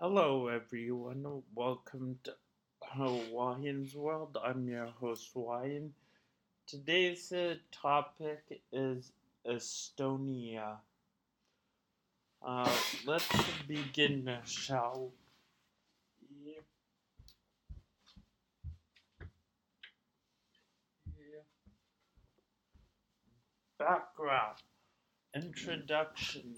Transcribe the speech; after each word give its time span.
Hello, 0.00 0.46
everyone. 0.46 1.42
Welcome 1.56 2.20
to 2.22 2.32
Hawaiian's 2.84 3.96
World. 3.96 4.38
I'm 4.40 4.68
your 4.68 4.86
host, 4.86 5.30
Hawaiian. 5.34 5.92
Today's 6.68 7.32
uh, 7.32 7.56
topic 7.72 8.62
is 8.72 9.10
Estonia. 9.44 10.76
Uh, 12.40 12.70
let's 13.06 13.26
begin, 13.66 14.38
shall 14.44 15.10
we? 16.30 16.58
Background, 23.76 24.58
introduction, 25.34 26.54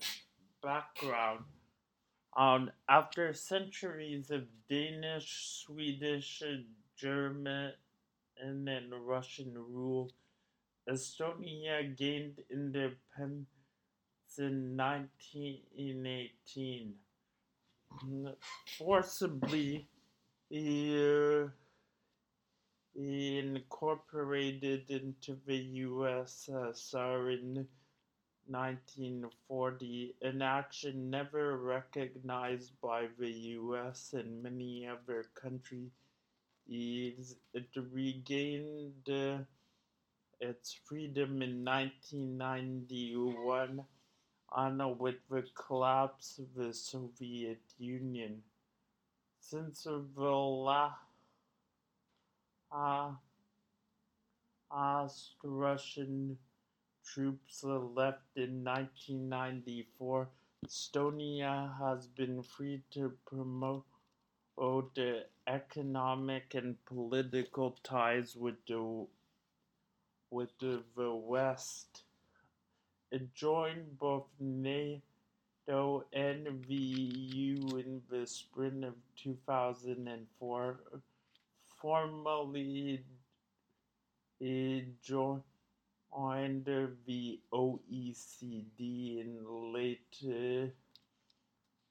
background. 0.62 1.44
Um, 2.36 2.70
after 2.88 3.32
centuries 3.34 4.30
of 4.30 4.44
Danish, 4.68 5.64
Swedish, 5.64 6.42
German, 6.96 7.72
and 8.40 8.66
then 8.66 8.90
Russian 9.04 9.54
rule, 9.54 10.10
Estonia 10.88 11.96
gained 11.96 12.42
independence 12.50 13.46
in 14.38 14.76
1918. 14.76 16.94
Forcibly 18.78 19.88
uh, 20.52 21.48
incorporated 22.94 24.90
into 24.90 25.36
the 25.46 25.82
USSR 25.82 27.38
in 27.38 27.66
1940, 28.50 30.14
an 30.22 30.42
action 30.42 31.10
never 31.10 31.56
recognized 31.56 32.72
by 32.80 33.08
the 33.18 33.30
US 33.58 34.12
and 34.12 34.42
many 34.42 34.86
other 34.86 35.24
countries. 35.34 35.90
It 36.68 37.76
regained 37.76 39.10
uh, 39.10 39.38
its 40.40 40.72
freedom 40.72 41.42
in 41.42 41.64
1991 41.64 43.84
on 44.50 44.98
with 44.98 45.16
the 45.30 45.42
collapse 45.54 46.38
of 46.38 46.52
the 46.54 46.74
Soviet 46.74 47.62
Union. 47.78 48.42
Since 49.40 49.84
the 49.84 50.06
last 50.22 51.00
uh, 52.72 53.12
Russian 55.42 56.38
troops 57.14 57.64
left 57.64 58.36
in 58.36 58.62
1994, 58.64 60.28
Estonia 60.66 61.76
has 61.78 62.06
been 62.06 62.42
free 62.42 62.82
to 62.90 63.12
promote 63.26 63.84
economic 65.46 66.54
and 66.54 66.76
political 66.84 67.76
ties 67.82 68.36
with 68.36 68.54
the 68.68 69.06
with 70.30 70.50
the, 70.60 70.82
West. 70.96 72.02
It 73.10 73.34
joined 73.34 73.98
both 73.98 74.28
NATO 74.38 76.04
and 76.12 76.64
the 76.68 76.74
EU 76.74 77.76
in 77.78 78.02
the 78.08 78.26
spring 78.26 78.84
of 78.84 78.94
2004. 79.16 80.80
Formally, 81.80 83.04
it 84.38 85.02
joined 85.02 85.42
under 86.16 86.96
the 87.06 87.40
OECD 87.52 89.20
in 89.20 89.44
late 89.72 90.16
uh, 90.24 90.66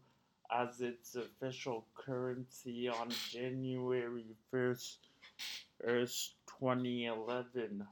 as 0.51 0.81
its 0.81 1.15
official 1.17 1.87
currency 1.95 2.89
on 2.89 3.11
January 3.31 4.25
1st, 4.53 4.97
2011. 5.83 7.87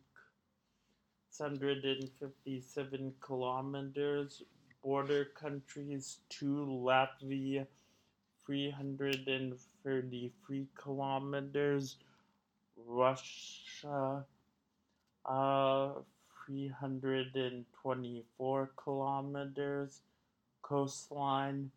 657 1.29 3.13
kilometers. 3.25 4.43
Border 4.83 5.25
countries 5.25 6.17
to 6.29 6.65
Latvia 6.85 7.65
333 8.45 10.67
kilometers. 10.75 11.97
Russia 12.75 14.25
uh 15.25 15.91
324 16.45 18.71
kilometers, 18.75 20.01
coastline 20.61 21.71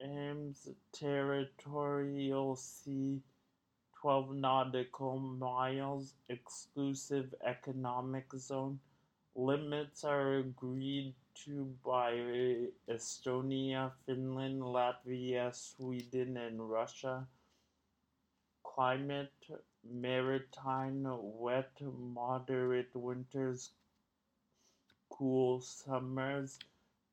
aims 0.00 0.68
territorial 0.92 2.56
sea 2.56 3.20
12 4.00 4.36
nautical 4.36 5.18
miles, 5.18 6.14
exclusive 6.28 7.34
economic 7.44 8.26
zone. 8.36 8.78
Limits 9.34 10.04
are 10.04 10.38
agreed 10.38 11.14
to 11.44 11.74
by 11.84 12.12
Estonia, 12.88 13.92
Finland, 14.06 14.60
Latvia, 14.62 15.54
Sweden, 15.54 16.36
and 16.36 16.70
Russia. 16.70 17.26
Climate 18.64 19.32
maritime, 19.84 21.06
wet, 21.06 21.70
moderate 21.80 22.94
winters, 22.94 23.70
cool 25.10 25.60
summers. 25.60 26.58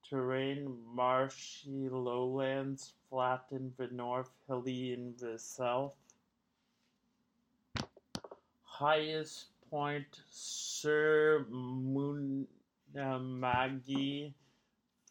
Terrain 0.07 0.78
marshy 0.94 1.89
lowlands, 1.89 2.94
flat 3.10 3.45
in 3.51 3.74
the 3.78 3.88
north, 3.88 4.30
hilly 4.48 4.94
in 4.94 5.16
the 5.19 5.39
south. 5.39 5.94
Highest 8.63 9.45
point 9.71 10.21
Suur 12.93 13.19
Munamagi 13.19 14.33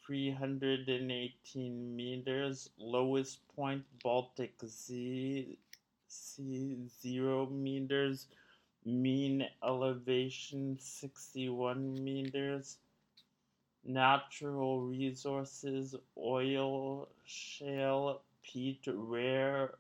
318 0.07 1.97
meters. 1.97 2.71
Lowest 2.79 3.47
point 3.55 3.85
Baltic 4.03 4.55
Sea, 4.67 5.59
sea 6.09 6.77
0 7.03 7.47
meters. 7.47 8.27
Mean 8.85 9.47
elevation 9.63 10.79
61 10.79 12.05
meters. 12.05 12.79
Natural 13.85 14.81
resources 14.83 15.95
oil, 16.17 17.09
shale, 17.25 18.23
peat, 18.43 18.87
rare 18.87 19.73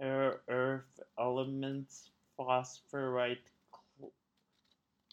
earth 0.00 1.00
elements, 1.18 2.10
phosphorite, 2.36 3.38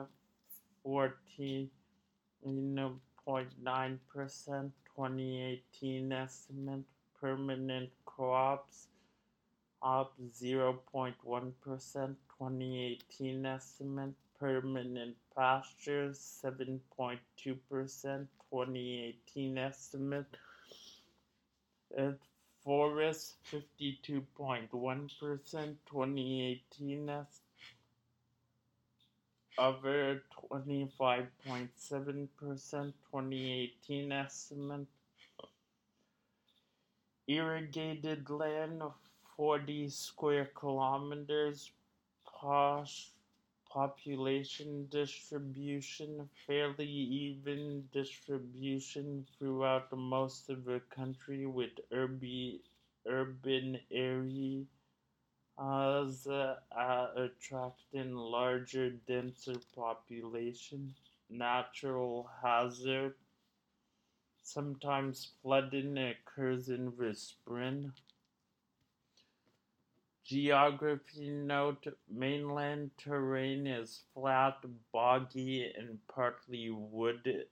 14.9%. 3.30 4.72
2018 5.00 6.12
estimate 6.12 6.84
permanent 7.22 7.90
crops 8.06 8.88
up 9.82 10.12
0.1% 10.42 11.14
2018 11.64 13.46
estimate 13.46 14.14
permanent 14.38 15.16
pastures 15.34 16.20
7.2% 16.44 17.18
2018 17.46 19.58
estimate 19.58 20.36
at 21.98 22.18
forest 22.62 23.38
52.1% 23.54 24.68
2018 24.70 27.10
estimate 27.10 27.49
other 29.60 30.24
25.7% 30.52 31.70
2018 33.12 34.12
estimate. 34.12 34.88
Irrigated 37.28 38.30
land 38.30 38.82
of 38.82 38.94
40 39.36 39.90
square 39.90 40.50
kilometers. 40.56 41.72
Posh 42.26 43.12
population 43.70 44.88
distribution 44.90 46.28
fairly 46.48 46.88
even 46.88 47.88
distribution 47.94 49.26
throughout 49.38 49.96
most 49.96 50.50
of 50.50 50.66
the 50.66 50.82
country 50.90 51.46
with 51.46 51.70
urban 51.92 52.60
urban 53.06 53.80
area 53.92 54.64
as 55.60 56.26
uh, 56.28 56.56
attracting 57.16 58.16
larger, 58.16 58.92
denser 59.08 59.56
population, 59.76 60.94
natural 61.30 62.30
hazard. 62.42 63.16
Sometimes 64.42 65.32
flooding 65.42 65.98
occurs 65.98 66.70
in 66.70 66.94
the 66.98 67.14
spring. 67.14 67.94
Geography 70.24 71.30
note 71.30 71.88
mainland 72.10 72.92
terrain 72.98 73.68
is 73.68 74.04
flat, 74.14 74.64
boggy, 74.94 75.72
and 75.78 76.00
partly 76.08 76.70
wooded. 76.70 77.48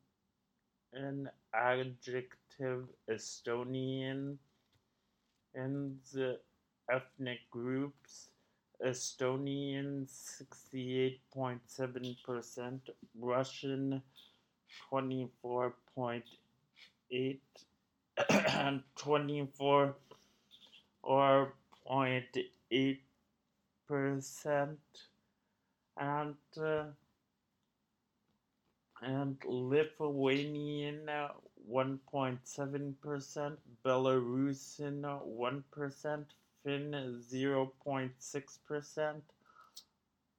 an 0.92 1.30
adjective 1.54 2.84
Estonian, 3.10 4.36
and 5.54 5.98
the 6.12 6.38
ethnic 6.90 7.38
groups 7.50 8.28
Estonian 8.84 10.06
68.7%, 10.06 12.80
Russian 13.18 14.02
24.8 14.90 17.36
and 18.30 18.82
24 18.96 19.94
or 21.02 21.52
0.8 21.90 22.98
percent 23.86 24.78
and 25.96 26.34
uh, 26.60 26.84
and 29.02 29.36
Lithuanian 29.44 31.08
uh, 31.08 31.28
1.7%, 31.70 33.56
Belarusian 33.84 35.04
uh, 35.04 35.18
1%, 35.24 36.24
Finn 36.62 37.20
0.6%, 37.30 39.22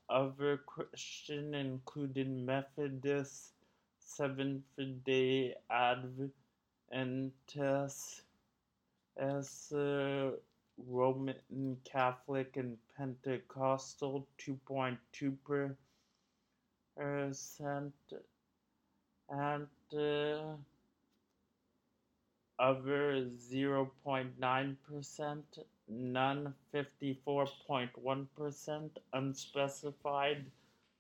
other 0.10 0.58
Christian 0.66 1.54
including 1.54 2.44
Methodist 2.44 3.52
Seventh 4.00 4.64
day 5.06 5.54
Adventists 5.70 6.34
as 9.16 9.72
uh, 9.72 10.32
Roman 10.78 11.78
Catholic 11.84 12.58
and 12.58 12.78
Pentecostal 12.98 14.28
2.2 14.40 15.76
percent 16.96 17.94
and 19.30 19.68
uh, 19.94 20.56
other 22.60 23.26
0.9 23.52 24.76
percent 24.88 25.58
none 25.88 26.54
54.1% 26.74 28.90
unspecified 29.14 30.46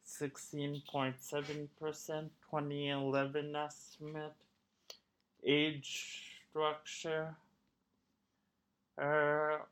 16.7% 0.05 1.69
2011 1.79 3.55
estimate. 3.55 4.33
Age 5.45 6.23
structure 6.49 7.35
er, 8.97 9.67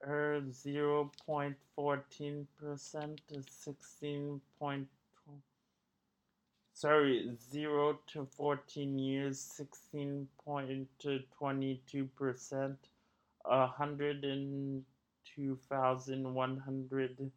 er 0.00 0.40
0.14% 0.40 3.16
to 3.28 3.42
16. 3.42 4.40
sorry 6.72 7.36
0 7.50 7.98
to 8.06 8.26
14 8.36 8.98
years 8.98 9.60
16.22% 9.94 12.76
a 13.46 13.66
hundred 13.66 14.24
and 14.24 14.84
two 15.24 15.56
thousand 15.68 16.34
one 16.34 16.58
hundred 16.58 17.30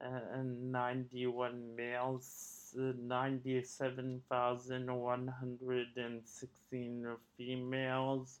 and 0.00 0.72
ninety-one 0.72 1.76
males, 1.76 2.74
ninety-seven 2.74 4.22
thousand 4.28 4.92
one 4.92 5.28
hundred 5.28 5.96
and 5.96 6.22
sixteen 6.24 7.06
females, 7.36 8.40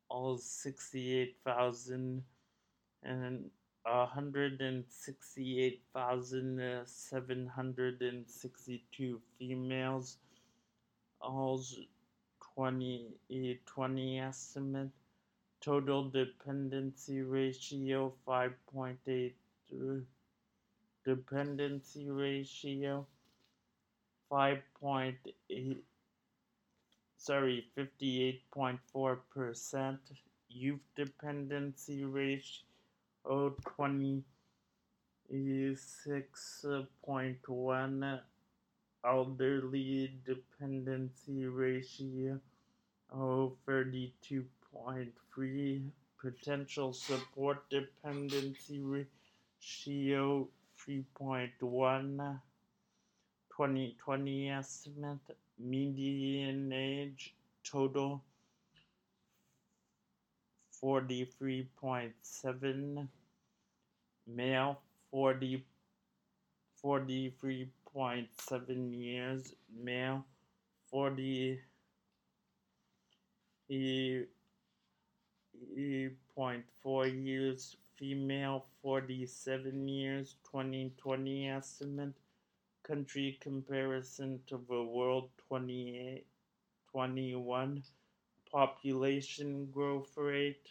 all 0.08 0.38
68,000 0.38 2.22
and 3.02 3.50
a 3.86 4.06
hundred 4.06 4.60
and 4.62 4.84
sixty-eight 4.88 5.82
thousand 5.92 6.58
seven 6.86 7.46
hundred 7.46 8.00
and 8.00 8.26
sixty-two 8.28 9.20
females. 9.38 10.16
All 11.20 11.60
20, 12.54 13.08
20 13.66 14.18
estimate. 14.20 14.90
Total 15.64 16.10
dependency 16.10 17.22
ratio 17.22 18.12
5.8. 18.28 19.32
Dependency 21.06 22.10
ratio 22.10 23.06
5.8. 24.30 25.76
Sorry, 27.16 27.66
58.4%. 27.74 29.98
Youth 30.50 30.80
dependency 30.94 32.04
ratio 32.04 32.66
oh 33.24 33.56
twenty 33.64 34.22
six 35.74 36.66
point 37.02 37.48
one 37.48 38.20
elderly 39.04 40.12
dependency 40.26 41.46
ratio 41.46 42.38
oh 43.12 43.56
thirty 43.66 44.12
two 44.20 44.44
point 44.74 45.12
three 45.34 45.82
potential 46.20 46.92
support 46.92 47.58
dependency 47.70 48.80
ratio 48.80 50.46
3.1 50.86 52.40
2020 53.56 54.50
estimate 54.50 55.36
median 55.58 56.70
age 56.72 57.34
total 57.62 58.20
43.7 60.82 63.08
male 64.26 64.76
40 65.10 65.62
43.7 66.84 68.92
years 68.92 69.54
male 69.82 70.22
40 70.90 71.58
point4 76.36 77.24
years 77.24 77.76
female 77.96 78.66
47 78.82 79.88
years 79.88 80.36
2020 80.50 81.48
estimate. 81.48 82.14
Country 82.82 83.38
comparison 83.40 84.40
to 84.46 84.60
the 84.68 84.82
world 84.82 85.30
28 85.48 86.26
21 86.90 87.82
population 88.50 89.66
growth 89.72 90.12
rate 90.16 90.68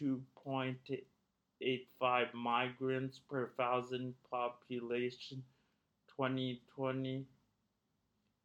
2.85 0.00 2.34
migrants 2.34 3.20
per 3.28 3.50
thousand 3.58 4.14
population 4.30 5.42
2020 6.16 7.26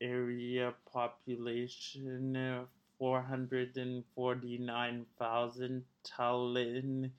area 0.00 0.72
population 0.92 2.36
uh, 2.36 2.64
449,000 2.98 5.84
Tallinn 6.04 7.10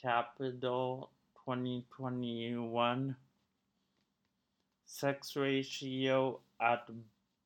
capital 0.00 1.10
2021 1.44 3.16
sex 4.86 5.36
ratio 5.36 6.40
at 6.60 6.88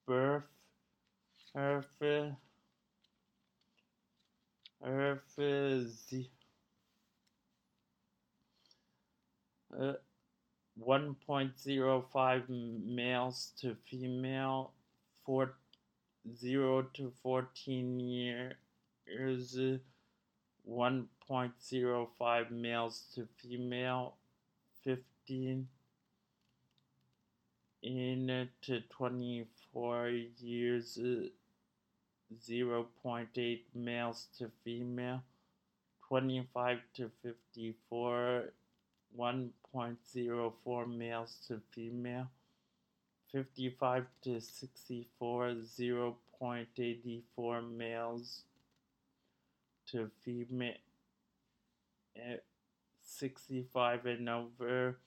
birth 0.06 0.44
earth 1.56 1.86
earth 4.84 5.38
uh, 9.78 9.92
1.05 10.86 12.48
males 12.48 13.52
to 13.60 13.74
female, 13.90 14.72
4, 15.24 15.54
0 16.36 16.82
to 16.94 17.12
14 17.22 18.00
years, 18.00 19.58
1.05 20.68 22.50
males 22.50 23.04
to 23.14 23.26
female, 23.36 24.14
15 24.84 25.68
in 27.82 28.48
to 28.62 28.80
24 28.90 30.08
years, 30.38 30.98
0.8 32.36 33.60
males 33.74 34.26
to 34.36 34.50
female, 34.64 35.22
25 36.08 36.78
to 36.94 37.10
54 37.22 38.52
1.04 39.18 40.96
males 40.96 41.36
to 41.48 41.60
female, 41.72 42.28
55 43.32 44.06
to 44.22 44.40
64, 44.40 45.54
0.84 45.78 47.76
males 47.76 48.42
to 49.90 50.08
female, 50.24 50.74
65 53.02 54.06
and 54.06 54.28
over, 54.28 54.98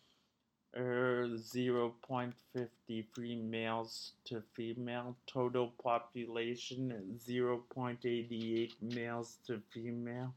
er, 0.75 1.29
0.53 1.37 3.43
males 3.43 4.11
to 4.25 4.43
female, 4.53 5.15
total 5.25 5.71
population 5.81 7.17
0.88 7.25 8.71
males 8.81 9.37
to 9.47 9.61
female, 9.73 10.33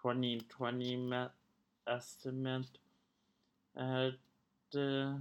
2020 0.00 0.96
estimate 1.86 2.78
at 3.76 4.14
uh, 4.76 5.14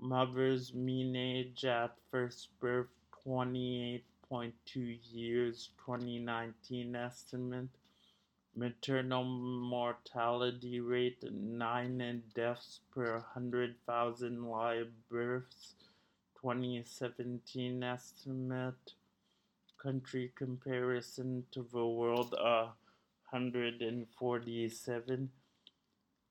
mother's 0.00 0.74
mean 0.74 1.16
age 1.16 1.64
at 1.64 1.94
first 2.10 2.48
birth 2.60 2.86
28.2 3.26 4.98
years 5.12 5.70
2019 5.84 6.96
estimate. 6.96 7.68
Maternal 8.56 9.24
mortality 9.24 10.80
rate 10.80 11.22
9 11.30 12.22
deaths 12.34 12.80
per 12.92 13.18
100,000 13.34 14.50
live 14.50 14.88
births 15.10 15.74
2017 16.40 17.82
estimate. 17.82 18.92
Country 19.80 20.32
comparison 20.34 21.44
to 21.52 21.64
the 21.72 21.86
world 21.86 22.34
uh, 22.34 22.68
147 23.30 25.30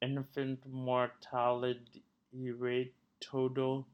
infant 0.02 0.60
mortality 0.70 2.04
rate 2.34 2.94
total 3.20 3.88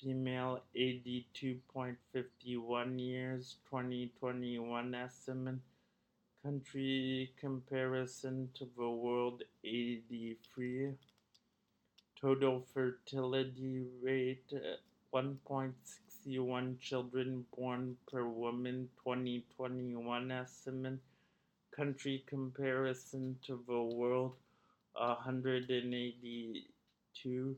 female 0.00 0.60
82.51 0.76 2.98
years 2.98 3.56
2021 3.70 4.94
estimate 4.94 5.60
country 6.42 7.32
comparison 7.40 8.50
to 8.54 8.68
the 8.76 8.88
world 8.88 9.42
83 9.64 10.90
total 12.20 12.64
fertility 12.72 13.84
rate 14.02 14.52
uh, 14.54 14.76
1.61 15.16 16.80
children 16.80 17.44
born 17.56 17.96
per 18.10 18.26
woman 18.26 18.88
2021 19.04 20.32
estimate 20.32 20.98
country 21.74 22.24
comparison 22.26 23.36
to 23.46 23.62
the 23.66 23.82
world 23.82 24.34
182 24.94 27.56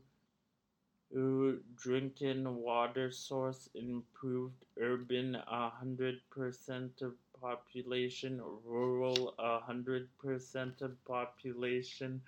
drinking 1.75 2.43
water 2.61 3.09
source 3.09 3.69
improved 3.75 4.65
urban 4.77 5.37
100% 5.51 7.01
of 7.01 7.13
population 7.39 8.41
rural 8.65 9.33
100% 9.39 10.81
of 10.81 11.05
population 11.05 12.21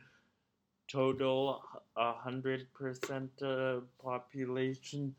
total 0.88 1.62
100% 1.98 3.42
of 3.42 3.84
population 4.02 5.16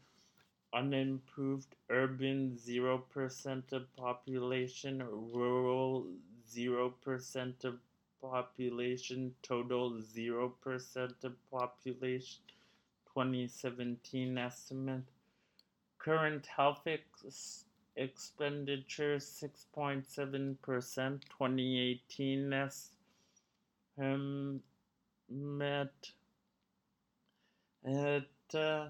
unimproved 0.72 1.74
urban 1.90 2.56
0% 2.56 3.72
of 3.72 3.96
population 3.96 5.02
rural 5.34 6.06
0% 6.50 7.64
of 7.64 7.78
population 8.22 9.34
total 9.42 9.92
0% 9.92 11.24
of 11.24 11.50
population 11.50 12.40
2017 13.20 14.38
estimate. 14.38 15.02
Current 15.98 16.46
health 16.46 16.87
ex- 16.87 17.66
expenditure 17.94 19.16
6.7% 19.18 20.56
2018 21.28 22.52
estimate 23.98 24.62
it 27.85 28.54
uh, 28.54 28.88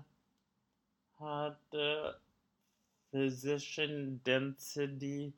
had 1.21 1.57
uh, 1.75 2.13
physician 3.11 4.21
density 4.23 5.33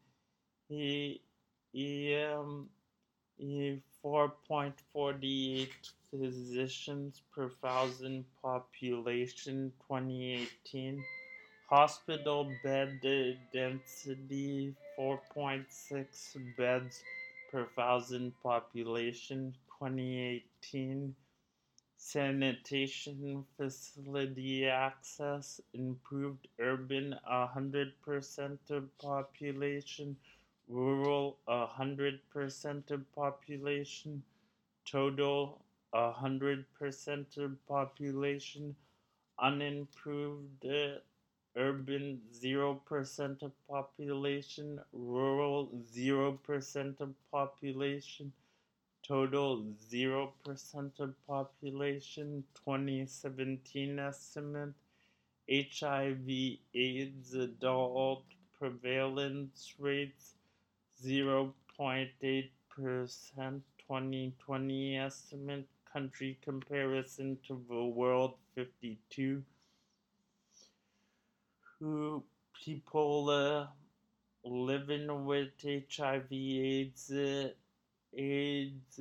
he, 0.68 1.22
he, 1.72 2.14
um, 2.16 2.68
he 3.38 3.80
4.48 4.04 5.68
physicians 6.10 7.22
per 7.34 7.48
thousand 7.48 8.24
population 8.42 9.72
2018 9.88 11.02
hospital 11.68 12.50
bed 12.62 13.00
density 13.52 14.74
4.6 14.98 16.36
beds 16.56 17.02
per 17.50 17.66
thousand 17.76 18.32
population 18.42 19.54
2018 19.78 21.14
sanitation 21.96 23.44
facility 23.56 24.66
access, 24.66 25.60
improved 25.72 26.48
urban 26.58 27.14
100% 27.30 28.58
of 28.70 28.98
population, 28.98 30.16
rural 30.72 31.36
100% 31.46 32.90
of 32.90 33.12
population, 33.14 34.22
total 34.86 35.60
100% 35.94 37.36
of 37.36 37.66
population, 37.68 38.74
unimproved 39.38 40.64
uh, 40.66 40.98
urban 41.56 42.20
0% 42.32 43.42
of 43.42 43.52
population, 43.68 44.80
rural 44.92 45.68
0% 45.94 47.00
of 47.00 47.14
population, 47.30 48.32
total 49.02 49.64
0% 49.92 51.00
of 51.00 51.14
population 51.26 52.44
2017 52.64 53.98
estimate 53.98 54.74
hiv 55.48 56.28
aids 56.74 57.34
adult 57.34 58.24
prevalence 58.58 59.74
rates 59.78 60.34
0.8% 61.02 63.62
2020 63.86 64.96
estimate 64.96 65.68
country 65.92 66.38
comparison 66.42 67.36
to 67.46 67.62
the 67.68 67.84
world 67.84 68.34
52 68.54 69.42
who 71.78 72.22
people 72.64 73.28
uh, 73.30 73.66
living 74.44 75.24
with 75.26 75.50
hiv 75.96 76.26
aids 76.32 77.10
uh, 77.10 77.48
AIDS 78.14 79.00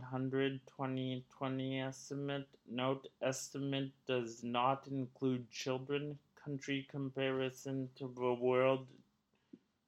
hundred 0.00 0.60
twenty 0.66 1.24
twenty 1.36 1.80
estimate. 1.80 2.46
Note 2.68 3.08
estimate 3.20 3.90
does 4.06 4.42
not 4.44 4.86
include 4.88 5.50
children. 5.50 6.18
Country 6.44 6.86
comparison 6.90 7.88
to 7.96 8.12
the 8.16 8.34
world 8.34 8.88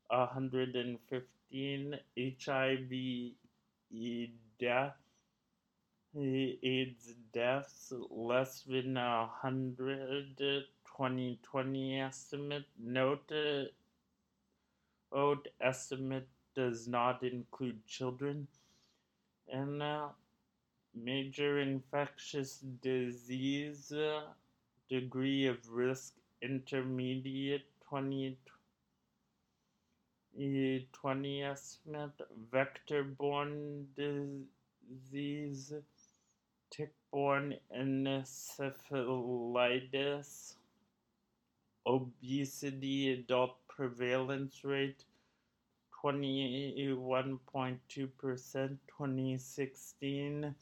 115 0.09 1.99
HIV 2.19 2.93
death 4.61 4.97
AIDS 6.15 7.15
deaths 7.33 7.93
less 8.11 8.62
than 8.62 8.97
a 8.97 9.27
hundred 9.27 10.37
2020 10.38 12.01
estimate. 12.01 12.67
Note 12.79 13.33
old 15.12 15.49
estimate 15.61 16.29
does 16.55 16.87
not 16.88 17.23
include 17.23 17.87
children. 17.87 18.49
And 19.49 19.83
uh, 19.83 20.09
major 20.95 21.61
infectious 21.61 22.59
disease 22.59 23.93
uh, 23.93 24.23
degree 24.88 25.47
of 25.47 25.59
risk 25.71 26.15
intermediate 26.43 27.65
20, 27.89 28.37
20 30.93 31.43
estimate 31.43 32.21
vector 32.51 33.05
borne 33.05 33.87
disease 33.97 35.73
tick-borne 36.71 37.55
encephalitis 37.77 40.55
obesity 41.87 43.13
adult 43.13 43.57
prevalence 43.69 44.65
rate 44.65 45.05
21.2% 46.03 47.79
2016 48.09 50.55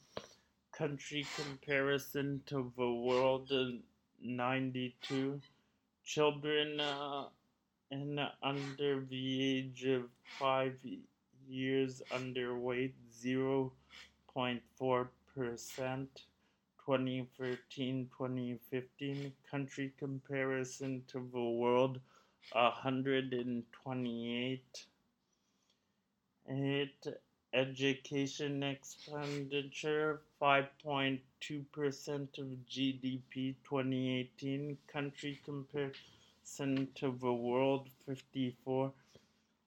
country 0.71 1.25
comparison 1.35 2.41
to 2.45 2.71
the 2.77 2.91
world 2.91 3.51
92 4.21 5.41
children 6.05 6.79
uh, 6.79 7.25
and 7.91 8.19
under 8.41 9.05
the 9.09 9.57
age 9.57 9.85
of 9.85 10.03
5 10.39 10.73
years 11.47 12.01
underweight 12.11 12.93
0.4% 13.23 16.07
2013-2015 16.87 19.31
country 19.49 19.91
comparison 19.99 21.03
to 21.07 21.19
the 21.31 21.39
world 21.39 21.99
128 22.53 24.85
8 26.49 27.07
education 27.53 28.63
expenditure 28.63 30.21
5.2% 30.41 31.19
of 32.39 32.47
GDP 32.67 33.55
2018 33.63 34.77
country 34.91 35.39
comparison 35.45 36.87
to 36.95 37.15
the 37.21 37.31
world 37.31 37.87
54 38.07 38.91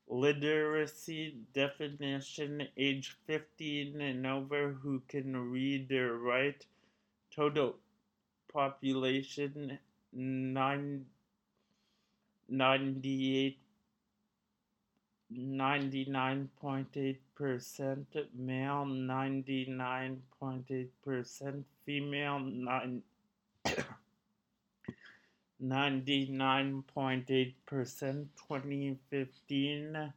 literacy 0.09 1.37
definition 1.55 2.67
age 2.77 3.17
15 3.27 4.01
and 4.01 4.27
over 4.27 4.73
who 4.83 5.01
can 5.09 5.51
read 5.53 5.93
or 5.93 6.19
write? 6.19 6.67
Total 7.35 7.77
population 8.53 9.79
9 10.13 11.07
98 12.49 13.59
99.8% 15.37 18.07
male 18.35 18.87
99.8% 18.87 21.65
female 21.85 22.41
9 22.41 23.03
99.8% 25.63 27.55
2015 27.65 30.13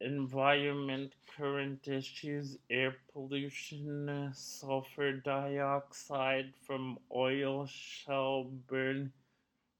environment 0.00 1.12
current 1.36 1.86
issues 1.86 2.58
air 2.68 2.94
pollution, 3.12 4.30
sulfur 4.34 5.12
dioxide 5.12 6.52
from 6.66 6.98
oil 7.14 7.66
shale 7.66 8.50
burn 8.66 9.12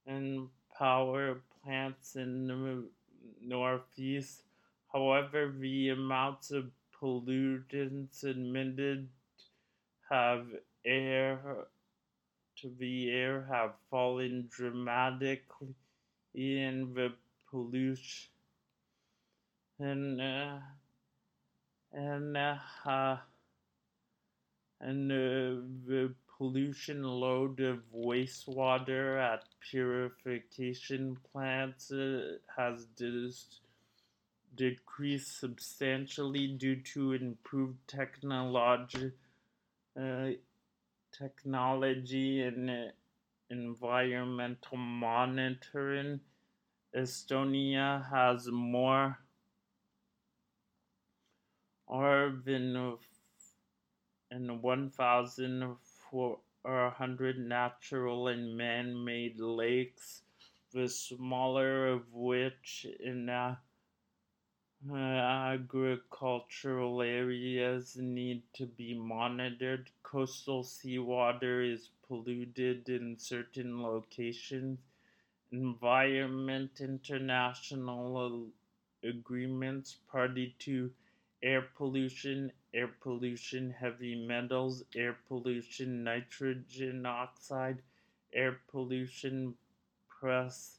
and 0.07 0.49
power 0.79 1.41
plants 1.63 2.17
in 2.17 2.47
the 2.47 2.85
northeast. 3.41 4.43
However, 4.93 5.53
the 5.59 5.91
amounts 5.91 6.51
of 6.51 6.71
pollutants 7.03 8.25
emitted 8.25 9.09
have 10.11 10.47
air 10.85 11.67
to 12.57 12.71
the 12.79 13.11
air 13.11 13.43
have 13.51 13.75
fallen 13.91 14.49
dramatically 14.51 15.75
in 16.35 16.95
the 16.95 17.13
pollution 17.51 18.31
and 19.79 20.21
uh, 20.21 20.59
and 21.93 22.37
uh, 22.37 23.17
and 24.81 25.11
uh, 25.11 25.63
the 25.87 26.15
pollution 26.37 27.03
load 27.03 27.61
of 27.61 27.79
wastewater 27.95 29.19
at 29.19 29.45
purification 29.71 31.17
plants 31.33 31.91
uh, 31.93 32.37
has 32.57 32.87
dis- 32.97 33.61
decreased 34.55 35.41
substantially 35.41 36.49
due 36.49 36.77
to 36.77 37.13
improved 37.13 37.79
technology 37.89 39.13
uh, 40.01 40.31
technology 41.17 42.43
and 42.43 42.71
uh, 42.71 42.87
environmental 43.51 44.79
monitoring. 44.79 46.21
Estonia 46.97 48.09
has 48.11 48.49
more 48.49 49.19
than 52.45 52.97
in 54.31 54.63
1,400 54.63 57.39
natural 57.39 58.29
and 58.29 58.57
man-made 58.57 59.39
lakes, 59.39 60.23
the 60.73 60.89
smaller 60.89 61.89
of 61.89 62.11
which 62.13 62.87
in 63.01 63.29
uh, 63.29 63.57
agricultural 64.91 67.03
areas 67.03 67.97
need 67.97 68.43
to 68.53 68.67
be 68.67 68.95
monitored. 68.95 69.91
Coastal 70.03 70.63
seawater 70.65 71.63
is 71.63 71.91
polluted 72.07 72.89
in 72.89 73.17
certain 73.19 73.83
locations. 73.83 74.79
Environment 75.53 76.81
International 76.81 78.49
agreements 79.05 79.99
party 80.11 80.55
to 80.59 80.91
air 81.43 81.63
pollution, 81.77 82.51
air 82.75 82.89
pollution, 83.01 83.71
heavy 83.71 84.27
metals, 84.27 84.83
air 84.97 85.17
pollution, 85.29 86.03
nitrogen 86.05 87.07
oxide, 87.07 87.83
air 88.33 88.59
pollution, 88.69 89.55
press, 90.09 90.79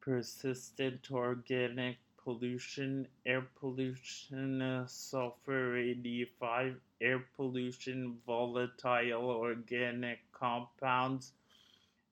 persistent 0.00 1.10
organic 1.10 1.96
pollution, 2.24 3.06
air 3.26 3.46
pollution, 3.60 4.62
uh, 4.62 4.86
sulfur 4.86 5.76
85, 5.76 6.80
air 7.00 7.24
pollution, 7.36 8.18
volatile 8.26 9.30
organic 9.30 10.20
compounds, 10.32 11.32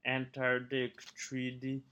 Antarctic 0.05 1.01
Treaty, 1.17 1.83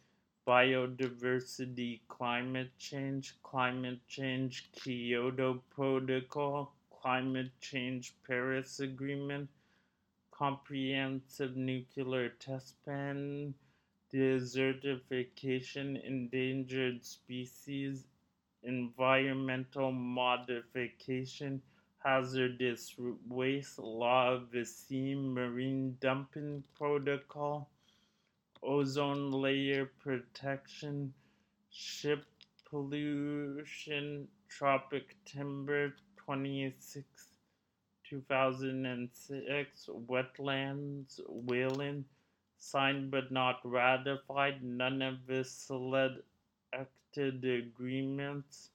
biodiversity, 0.46 2.00
climate 2.08 2.70
change, 2.78 3.34
climate 3.42 4.00
change, 4.08 4.70
Kyoto 4.72 5.62
Protocol, 5.70 6.72
climate 6.90 7.52
change, 7.60 8.14
Paris 8.26 8.80
Agreement, 8.80 9.48
comprehensive 10.30 11.56
nuclear 11.56 12.30
test 12.40 12.74
ban, 12.84 13.54
desertification, 14.12 16.02
endangered 16.04 17.04
species, 17.04 18.06
environmental 18.62 19.92
modification, 19.92 21.62
hazardous 22.04 22.94
waste, 23.28 23.78
law 23.78 24.32
of 24.34 24.50
the 24.52 24.64
sea, 24.64 25.14
marine 25.14 25.96
dumping 26.00 26.64
protocol 26.76 27.68
ozone 28.62 29.30
layer 29.32 29.84
protection, 30.02 31.12
ship 31.70 32.24
pollution, 32.70 34.28
tropic 34.48 35.16
timber 35.26 35.94
26 36.16 37.28
2006, 38.04 39.88
wetlands, 40.08 41.20
whaling, 41.28 42.04
signed 42.60 43.10
but 43.10 43.32
not 43.32 43.58
ratified, 43.64 44.62
none 44.62 45.02
of 45.02 45.26
the 45.26 45.42
selected 45.42 46.22
agreements, 47.44 48.70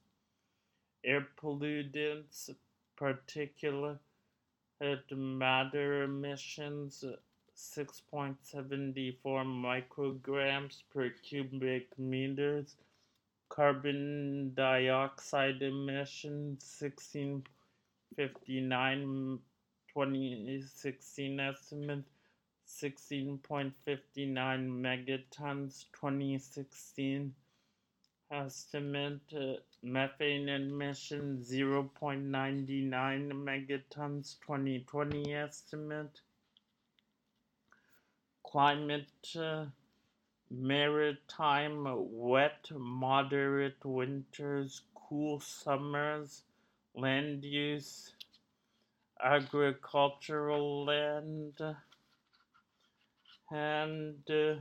air 1.04 1.26
pollutants, 1.40 2.50
particulate 2.98 3.98
matter 5.10 6.02
emissions, 6.02 7.04
6.74 7.56 9.16
micrograms 9.24 10.82
per 10.92 11.08
cubic 11.10 11.98
meters. 11.98 12.76
Carbon 13.48 14.52
dioxide 14.54 15.62
emissions 15.62 16.64
1659 16.80 19.38
2016 19.94 21.40
estimate 21.40 22.04
16.59 22.66 23.72
megatons 24.84 25.84
2016 25.92 27.32
estimate 28.30 29.32
uh, 29.34 29.54
methane 29.82 30.48
emission 30.48 31.38
0.99 31.38 33.32
megatons 33.32 34.36
2020 34.40 35.32
estimate. 35.34 36.20
Climate 38.42 39.36
uh, 39.38 39.66
maritime 40.50 41.86
wet 42.10 42.68
moderate 42.76 43.84
winters 43.84 44.82
cool 44.94 45.38
summers 45.40 46.42
land 46.94 47.44
use 47.44 48.12
agricultural 49.22 50.84
land 50.84 51.60
and 53.50 54.30
uh, 54.30 54.56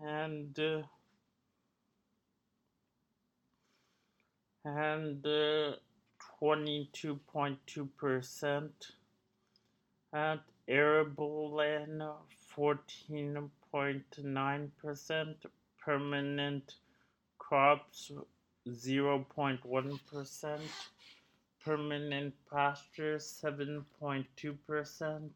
and 0.00 0.58
uh, 0.58 0.82
and 4.64 5.26
uh, 5.26 5.72
22.2%, 6.42 8.70
and 10.12 10.40
arable 10.68 11.54
land 11.54 12.02
14.9%, 12.56 15.34
permanent 15.80 16.74
crops 17.38 18.12
0.1%, 18.68 20.60
permanent 21.66 22.32
pasture 22.48 23.16
7.2%, 23.16 25.30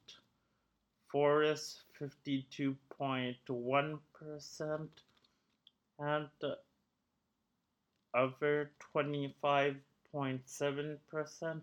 forests 1.10 1.82
52.1%, 2.00 4.88
and 5.98 6.28
other 8.14 8.70
25 8.92 9.76
0.7%. 10.14 11.60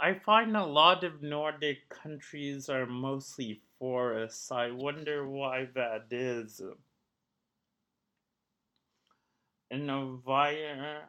I 0.00 0.14
find 0.14 0.56
a 0.56 0.64
lot 0.64 1.04
of 1.04 1.22
Nordic 1.22 1.88
countries 1.88 2.68
are 2.68 2.86
mostly 2.86 3.60
forests. 3.78 4.50
I 4.50 4.70
wonder 4.70 5.28
why 5.28 5.68
that 5.74 6.06
is. 6.10 6.60
An 9.70 9.88
environment, 9.88 11.04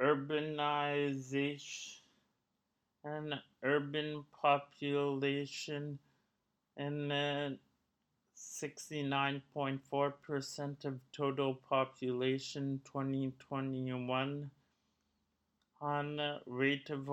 urbanization, 0.00 1.98
and 3.04 3.34
urban 3.62 4.24
population, 4.40 5.98
and 6.76 7.58
69.4% 8.36 10.84
of 10.84 11.00
total 11.12 11.54
population 11.54 12.80
2021 12.84 14.50
on 15.80 16.40
rate 16.46 16.90
of 16.90 17.06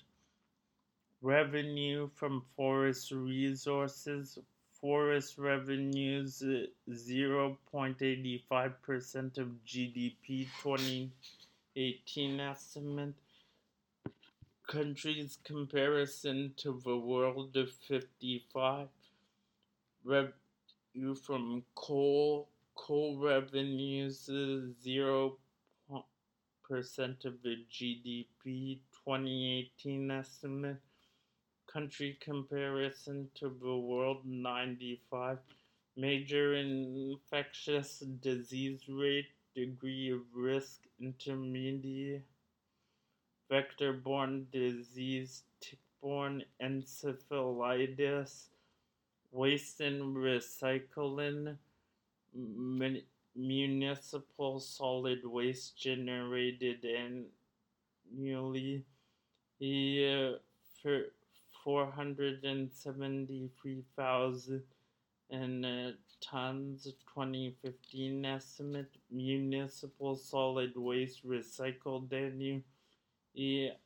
Revenue 1.20 2.08
from 2.14 2.44
forest 2.56 3.10
resources 3.10 4.38
forest 4.80 5.36
revenues 5.38 6.42
0.85% 6.88 9.38
of 9.38 9.48
GDP 9.66 10.46
2018 10.62 12.40
estimate. 12.40 13.14
Countries 14.68 15.38
comparison 15.44 16.52
to 16.56 16.80
the 16.84 16.96
world 16.96 17.56
of 17.56 17.70
55 17.88 18.88
revenue 20.04 21.14
from 21.14 21.62
coal 21.74 22.48
coal 22.74 23.18
revenues 23.18 24.28
zero 24.82 25.36
percent 26.68 27.24
of 27.24 27.34
the 27.42 27.56
GDP 27.72 28.80
2018 29.04 30.10
estimate. 30.10 30.76
Country 31.72 32.18
comparison 32.20 33.28
to 33.34 33.54
the 33.62 33.76
world 33.76 34.24
95 34.24 35.38
major 35.96 36.54
infectious 36.54 38.00
disease 38.20 38.80
rate 38.88 39.26
degree 39.54 40.10
of 40.10 40.20
risk 40.34 40.82
intermediate 41.00 42.24
vector-borne 43.48 44.46
disease 44.52 45.44
tick-borne 45.60 46.42
encephalitis 46.62 48.48
waste 49.32 49.80
and 49.80 50.16
recycling 50.16 51.56
municipal 53.36 54.58
solid 54.58 55.24
waste 55.24 55.78
generated 55.78 56.84
annually. 58.14 58.84
Uh, 59.60 60.38
for 60.82 61.06
473,000 61.64 64.62
uh, 65.64 65.92
tons. 66.20 66.84
2015 67.14 68.24
estimate 68.24 68.96
municipal 69.10 70.14
solid 70.14 70.72
waste 70.76 71.26
recycled 71.26 72.12
annually 72.12 72.62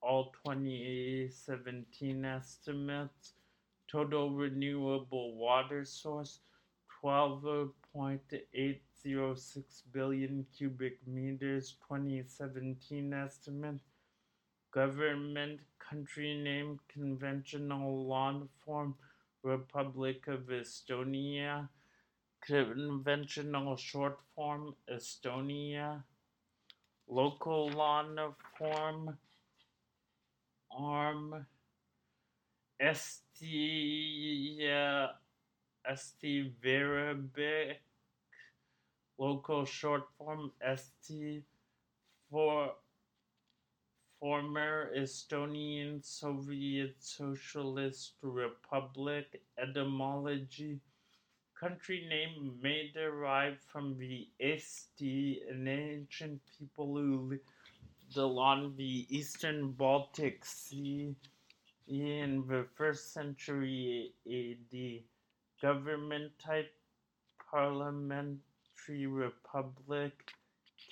all 0.02 0.32
2017 0.46 2.26
estimates. 2.26 3.34
Total 3.92 4.30
renewable 4.32 5.36
water 5.36 5.84
source 5.84 6.40
12.806 7.04 9.84
billion 9.92 10.46
cubic 10.58 11.00
meters 11.08 11.76
2017 11.88 13.14
estimate 13.14 13.80
government 14.72 15.60
country 15.80 16.42
name 16.42 16.80
conventional 16.94 18.08
lawn 18.08 18.48
form 18.64 18.96
Republic 19.44 20.28
of 20.28 20.48
Estonia 20.48 21.68
conventional 22.42 23.76
short 23.76 24.20
form 24.36 24.76
Estonia 24.92 26.04
local 27.08 27.70
lawn 27.70 28.18
form 28.58 29.18
arm 30.72 31.46
ST 32.80 33.44
uh, 34.68 35.08
ST 35.96 36.52
Verebic 36.64 37.78
local 39.18 39.66
short 39.66 40.04
form 40.18 40.52
ST 40.76 41.44
for 42.30 42.74
former 44.22 44.92
Estonian 44.96 46.06
Soviet 46.06 46.94
Socialist 47.00 48.14
Republic 48.22 49.42
etymology 49.58 50.80
country 51.60 52.06
name 52.08 52.60
may 52.62 52.92
derive 52.94 53.58
from 53.72 53.98
the 53.98 54.28
Esti, 54.40 55.42
an 55.50 55.68
ancient 55.68 56.40
people 56.58 56.96
who 56.96 57.30
lived 57.32 58.18
along 58.18 58.76
the 58.78 59.08
eastern 59.10 59.72
Baltic 59.72 60.46
Sea 60.46 61.16
in 61.88 62.44
the 62.48 62.68
first 62.76 63.14
century 63.14 64.14
AD. 64.28 65.02
Government 65.64 66.32
type 66.38 66.72
parliamentary 67.50 69.08
republic, 69.08 70.14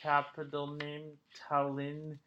capital 0.01 0.67
name 0.67 1.11
Tallinn, 1.35 2.17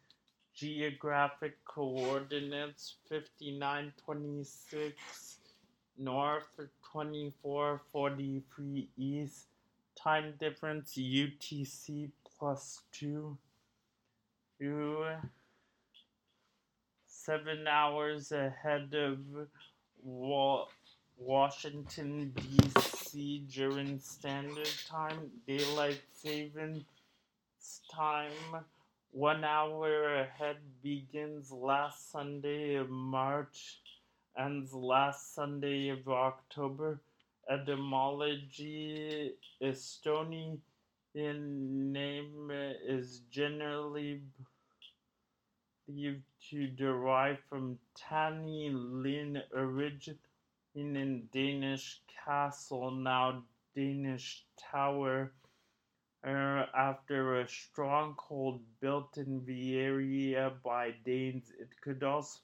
geographic 0.53 1.63
coordinates 1.65 2.95
5926 3.09 5.37
north 5.97 6.59
2443 6.91 8.89
east. 8.97 9.47
Time 9.95 10.33
difference 10.39 10.97
UTC 10.97 12.11
plus 12.37 12.81
2 12.91 13.37
2 14.59 15.05
7 17.07 17.67
hours 17.67 18.31
ahead 18.31 18.93
of 18.93 19.19
Wa- 20.03 20.67
Washington 21.17 22.31
DC 22.35 23.39
during 23.49 23.99
standard 23.99 24.69
time 24.87 25.31
daylight 25.47 26.01
savings 26.13 26.83
time 27.91 28.63
one 29.13 29.43
hour 29.43 30.15
ahead 30.21 30.57
begins 30.81 31.51
last 31.51 32.11
Sunday 32.11 32.73
of 32.73 32.89
March 32.89 33.77
ends 34.35 34.73
last 34.73 35.35
Sunday 35.35 35.89
of 35.89 36.07
October. 36.07 36.99
Etymology 37.47 39.33
Estonian 39.61 40.57
name 41.13 42.49
is 42.87 43.21
generally 43.29 44.21
believed 45.85 46.23
to 46.49 46.65
derive 46.65 47.37
from 47.47 47.77
Tani 47.95 48.71
Lin 48.73 49.43
origin 49.55 50.17
in 50.73 51.27
Danish 51.31 52.01
castle, 52.25 52.89
now 52.89 53.43
Danish 53.75 54.43
tower 54.71 55.31
after 56.73 57.39
a 57.39 57.47
stronghold 57.47 58.61
built 58.79 59.17
in 59.17 59.43
area 59.77 60.53
by 60.63 60.91
Danes. 61.05 61.51
It 61.59 61.69
could 61.81 62.01
also 62.03 62.39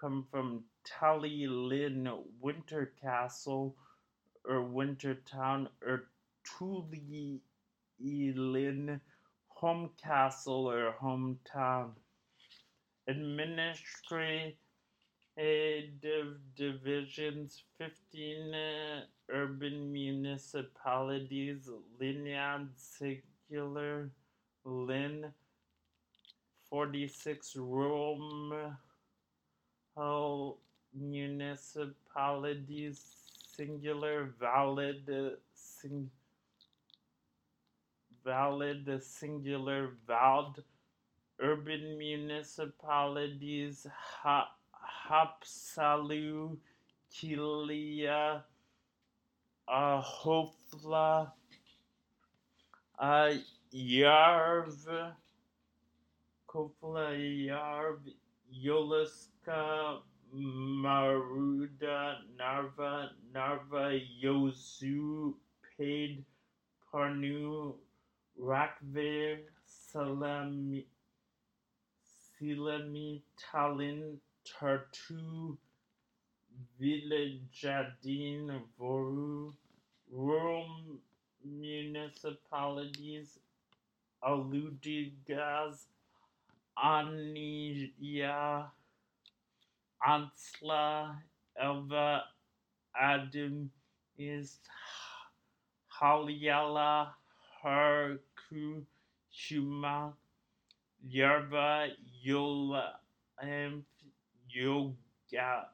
come 0.00 0.26
from 0.30 0.64
Tallinn 0.84 2.24
Winter 2.40 2.92
Castle 3.00 3.76
or 4.44 4.62
Winter 4.62 5.14
Town 5.30 5.68
or 5.86 6.08
Tulilin 6.44 7.40
Home 9.48 9.90
Castle 10.02 10.70
or 10.70 10.94
Hometown. 11.00 11.90
Administrative 13.06 14.56
divisions 16.56 17.62
15 17.78 18.54
uh, 18.54 19.02
urban 19.32 19.92
municipalities 19.92 21.68
Linead 22.00 22.68
Singular 22.76 24.10
Lin 24.64 25.32
46 26.70 27.56
rural 27.56 28.72
municipalities 30.94 33.04
singular, 33.56 34.30
valid, 34.40 35.36
sing, 35.54 36.10
valid, 38.24 39.02
singular, 39.02 39.90
vald, 40.08 40.62
urban 41.40 41.98
municipalities, 41.98 43.86
ha, 44.22 44.48
Haapsalu, 45.08 46.56
Kilia, 47.12 48.42
uh, 49.68 50.02
Hofla, 50.02 51.32
uh, 52.98 53.32
Yarv, 53.74 55.12
Kofla, 56.48 57.48
Yarv, 57.48 58.00
Yoliska, 58.64 59.98
Maruda, 60.34 62.16
Narva, 62.38 63.10
Narva, 63.34 64.00
Yosu, 64.22 65.34
Paid, 65.78 66.24
Parnu, 66.92 67.74
Rakvir, 68.40 69.40
Salami, 69.66 70.86
Silami, 72.40 73.22
Tallinn, 73.38 74.16
Tartu, 74.46 75.56
Villajadin, 76.80 78.60
Voru, 78.78 79.52
rural 80.10 80.98
municipalities, 81.44 83.38
Aludigas, 84.24 85.86
Ania, 86.78 88.70
Ansla, 90.06 91.16
Elva, 91.60 92.24
Adam, 92.98 93.70
is 94.18 94.58
Haljala, 96.00 97.08
Harku, 97.64 98.84
Shuma, 99.32 100.12
Yarba, 101.08 101.88
Yola, 102.22 102.94
and 103.40 103.84
Yoga, 104.48 105.66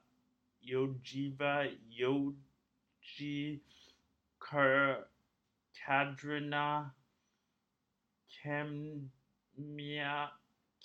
Yojiva, 0.69 1.71
Yoji, 1.99 3.59
Kar, 4.39 5.07
Kadrina, 5.87 6.91
Kemia, 8.45 10.29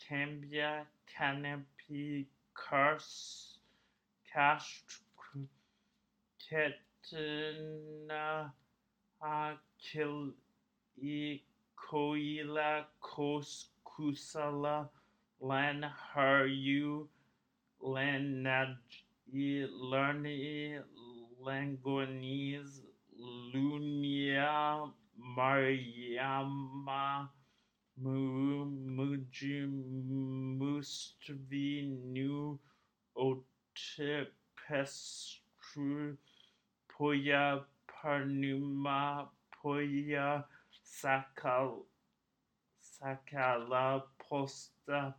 Cambia, 0.08 0.86
Canopy, 1.06 2.26
Kars, 2.54 3.58
Cast, 4.32 5.00
Ketina, 6.40 8.50
Kil, 9.80 10.32
Koila, 11.76 12.84
Kos, 13.00 13.66
Kusala, 13.86 14.88
Lan, 15.40 15.90
Haryu, 16.14 17.06
Lan, 17.80 18.42
Naji, 19.34 19.66
Lerni, 19.90 20.78
Langonese, 21.42 22.82
Lunia, 23.52 24.90
Mariama, 25.36 27.28
Mu, 28.00 28.64
Muji, 28.66 29.66
Mustvee, 30.58 31.82
Nu, 32.04 32.58
Otepestru, 33.16 33.46
Poya, 36.88 37.64
Parnuma, 37.88 39.28
Poya, 39.64 40.44
Sakal, 40.84 41.84
Sakala, 42.80 44.02
Posta, 44.30 45.14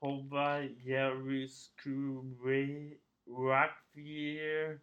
Pova, 0.00 0.68
Yarusku, 0.86 2.24
Ray, 2.42 2.96
Rakvir, 3.30 4.80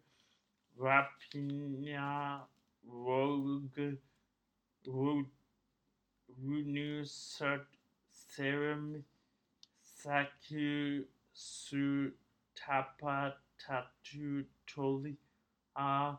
Rapina, 0.80 2.40
Rogue, 2.86 3.98
Runu, 4.86 5.26
Serum, 8.10 9.04
Saku, 9.82 11.04
Su, 11.32 12.12
Tapa, 12.54 13.34
Tatu, 13.58 14.44
Toli, 14.66 15.16
A, 15.76 16.16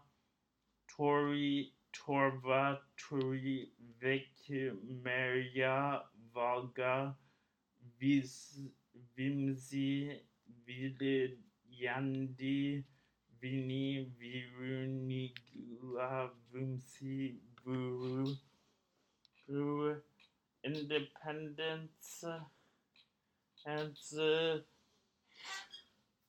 Tori, 0.87 1.71
Torva, 1.93 2.79
Tori, 2.97 3.69
Vik, 3.99 4.73
Maria, 5.03 6.01
Valga, 6.35 7.15
Vimzi, 7.99 8.69
Vile, 10.65 11.37
Yandi, 11.81 12.83
Vini, 13.41 14.07
Virunigula, 14.19 16.29
Vumsi, 16.53 17.35
Vuru, 17.65 18.35
Independence, 20.63 22.25
and 23.65 23.95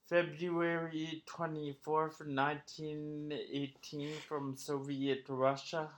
February 0.09 1.23
24th, 1.29 2.27
1918 2.27 4.13
from 4.29 4.57
Soviet 4.57 5.25
Russia, 5.29 5.89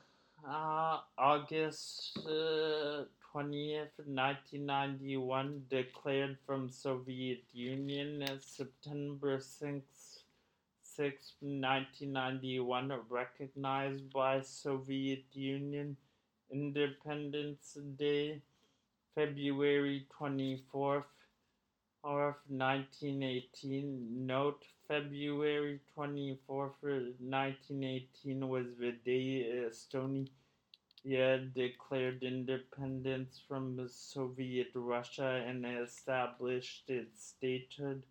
uh, 0.47 0.99
August 1.17 2.19
uh, 2.27 3.05
20th, 3.35 3.97
1991 4.05 5.65
declared 5.71 6.37
from 6.45 6.69
Soviet 6.69 7.45
Union, 7.53 8.23
as 8.23 8.45
September 8.45 9.39
6th, 9.39 10.25
6th, 10.99 11.33
1991 11.41 12.93
recognized 13.09 14.13
by 14.13 14.41
Soviet 14.43 15.25
Union, 15.33 15.97
Independence 16.51 17.79
Day, 17.97 18.43
February 19.15 20.07
24th, 20.21 21.05
of 22.05 22.35
1918. 22.49 24.27
Note 24.27 24.65
February 24.89 25.81
24th, 25.97 26.83
1918 26.83 28.49
was 28.49 28.67
the 28.79 28.93
day 29.05 29.47
Estonia 29.71 30.29
India 31.05 31.39
declared 31.39 32.23
independence 32.25 33.41
from 33.47 33.89
Soviet 33.89 34.73
Russia 34.75 35.45
and 35.47 35.65
established 35.65 36.91
its 36.91 37.25
statehood. 37.29 38.03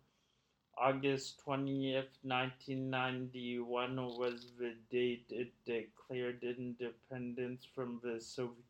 August 0.78 1.40
20th, 1.40 2.18
1991 2.22 3.96
was 4.18 4.52
the 4.58 4.74
date 4.90 5.26
it 5.30 5.52
declared 5.64 6.42
independence 6.44 7.64
from 7.74 8.00
the 8.02 8.20
Soviet 8.20 8.64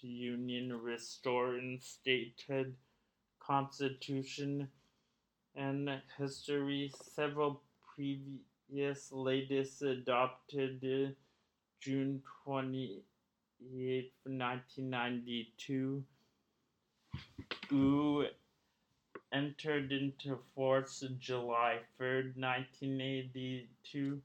Union, 0.00 0.80
restoring 0.82 1.80
statehood, 1.80 2.76
constitution, 3.40 4.70
and 5.54 6.02
history. 6.18 6.92
Several 7.14 7.62
previous 7.94 9.12
latest 9.12 9.82
adopted 9.82 10.84
uh, 10.84 11.12
June 11.80 12.22
20th. 12.44 13.17
1992 13.60 16.04
who 17.68 18.26
entered 19.32 19.92
into 19.92 20.38
force 20.54 21.04
July 21.18 21.78
3rd, 22.00 22.36
1982. 22.36 24.20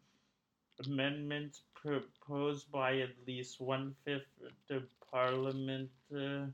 Amendments 0.86 1.62
proposed 1.76 2.72
by 2.72 3.00
at 3.00 3.12
least 3.28 3.62
one 3.62 3.96
fifth 4.06 4.42
of 4.70 4.84
Parliament 5.12 5.90
uh, 6.16 6.46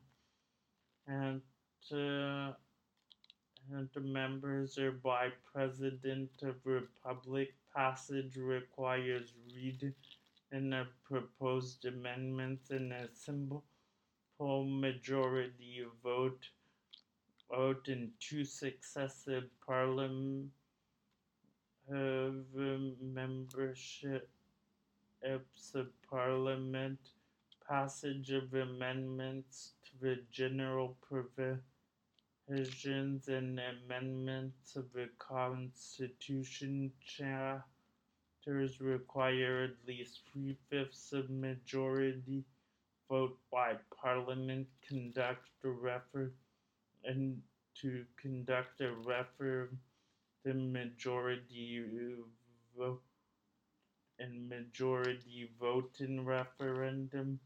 and, 1.08 1.42
uh, 1.94 2.52
and 3.72 3.90
members 4.02 4.78
or 4.78 4.92
by 4.92 5.30
President 5.54 6.30
of 6.42 6.56
Republic. 6.66 7.54
Passage 7.76 8.36
requires 8.36 9.32
read 9.56 9.94
in 10.52 10.74
a 10.74 10.88
proposed 11.04 11.86
amendments 11.86 12.72
in 12.72 12.92
a 12.92 13.08
simple 13.14 13.64
majority 14.40 15.84
vote 16.04 16.50
vote 17.52 17.88
in 17.88 18.12
two 18.20 18.44
successive 18.46 19.44
parliament 19.66 20.50
membership 23.02 24.30
of 25.24 25.42
parliament 26.10 27.00
passage 27.68 28.32
of 28.32 28.54
amendments 28.54 29.74
to 29.84 29.92
the 30.02 30.18
general 30.32 30.96
provisions 32.48 33.28
and 33.28 33.60
amendments 33.60 34.76
of 34.76 34.86
the 34.94 35.10
Constitution 35.18 36.92
chapter 37.06 37.64
electors 38.50 38.82
require 38.82 39.64
at 39.64 39.88
least 39.88 40.22
three-fifths 40.32 41.14
of 41.14 41.30
majority 41.30 42.44
vote 43.10 43.38
by 43.52 43.74
parliament 44.02 44.68
conduct 44.88 45.50
a 45.64 45.68
refer 45.68 46.32
and 47.04 47.42
to 47.80 48.04
conduct 48.22 48.82
a 48.82 48.92
referendum. 49.06 49.80
The 50.46 50.54
majority 50.54 51.84
vote 52.78 53.02
and 54.20 54.48
majority 54.48 55.50
vote 55.60 55.98
in 56.00 56.26
referendum. 56.26 57.40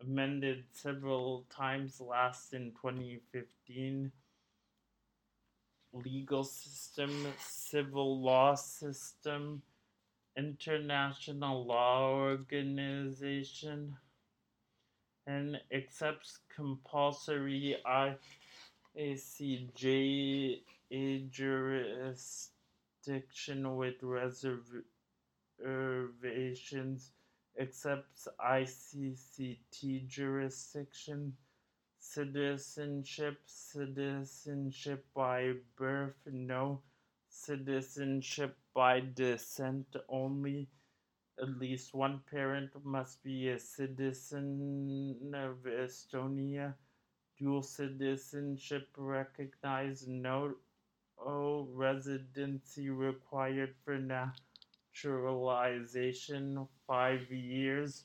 Amended 0.00 0.64
several 0.72 1.46
times 1.54 2.00
last 2.00 2.54
in 2.54 2.72
2015 2.80 4.10
legal 5.92 6.44
system 6.44 7.26
civil 7.38 8.20
law 8.22 8.54
system 8.54 9.62
international 10.36 11.66
law 11.66 12.10
organization 12.10 13.96
and 15.26 15.60
accepts 15.72 16.38
compulsory 16.54 17.76
ICJ 18.96 20.60
jurisdiction 21.30 23.76
with 23.76 23.94
reservations, 24.02 24.82
accepts 27.60 28.28
ICCT 28.40 30.06
jurisdiction, 30.08 31.36
citizenship, 32.00 33.38
citizenship 33.46 35.06
by 35.14 35.52
birth, 35.76 36.16
no, 36.26 36.82
citizenship 37.32 38.56
by 38.74 39.00
descent 39.00 39.96
only 40.08 40.68
at 41.40 41.48
least 41.58 41.94
one 41.94 42.20
parent 42.30 42.70
must 42.84 43.22
be 43.24 43.48
a 43.48 43.58
citizen 43.58 45.16
of 45.34 45.64
Estonia. 45.64 46.74
Dual 47.38 47.62
citizenship 47.62 48.90
recognized. 48.98 50.08
No 50.08 50.56
oh, 51.18 51.62
residency 51.72 52.90
required 52.90 53.74
for 53.82 53.98
naturalization. 53.98 56.68
Five 56.86 57.32
years. 57.32 58.04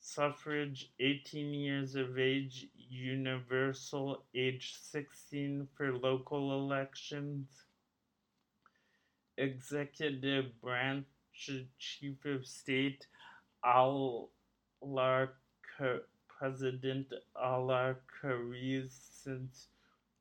Suffrage 0.00 0.90
18 0.98 1.52
years 1.52 1.94
of 1.94 2.18
age. 2.18 2.68
Universal 2.74 4.24
age 4.34 4.72
16 4.80 5.68
for 5.76 5.92
local 5.98 6.52
elections. 6.52 7.65
Executive 9.38 10.60
branch 10.62 11.04
Chief 11.78 12.24
of 12.24 12.46
State 12.46 13.06
Al 13.64 14.30
President 16.38 17.12
Alar 17.36 17.96
Karis 18.22 18.90
since 19.22 19.68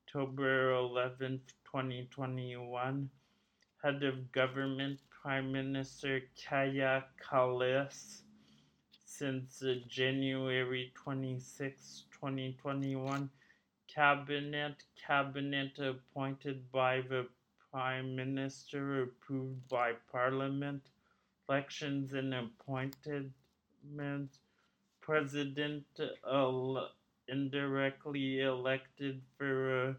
October 0.07 0.71
11, 0.71 1.41
2021. 1.65 3.09
Head 3.83 4.03
of 4.03 4.31
Government 4.31 4.99
Prime 5.09 5.51
Minister 5.51 6.21
Kaja 6.37 7.03
Kallas 7.21 8.21
since 9.05 9.63
January 9.87 10.91
26, 10.95 12.03
2021. 12.11 13.29
Cabinet 13.87 14.83
Cabinet 15.07 15.79
appointed 15.79 16.71
by 16.71 17.01
the 17.01 17.27
Prime 17.75 18.15
Minister 18.15 19.03
approved 19.03 19.67
by 19.67 19.91
Parliament 20.09 20.81
elections 21.49 22.13
and 22.13 22.33
appointments, 22.33 24.39
president 25.01 25.83
uh, 25.99 26.85
indirectly 27.27 28.39
elected 28.39 29.21
for 29.37 29.89
a, 29.89 29.95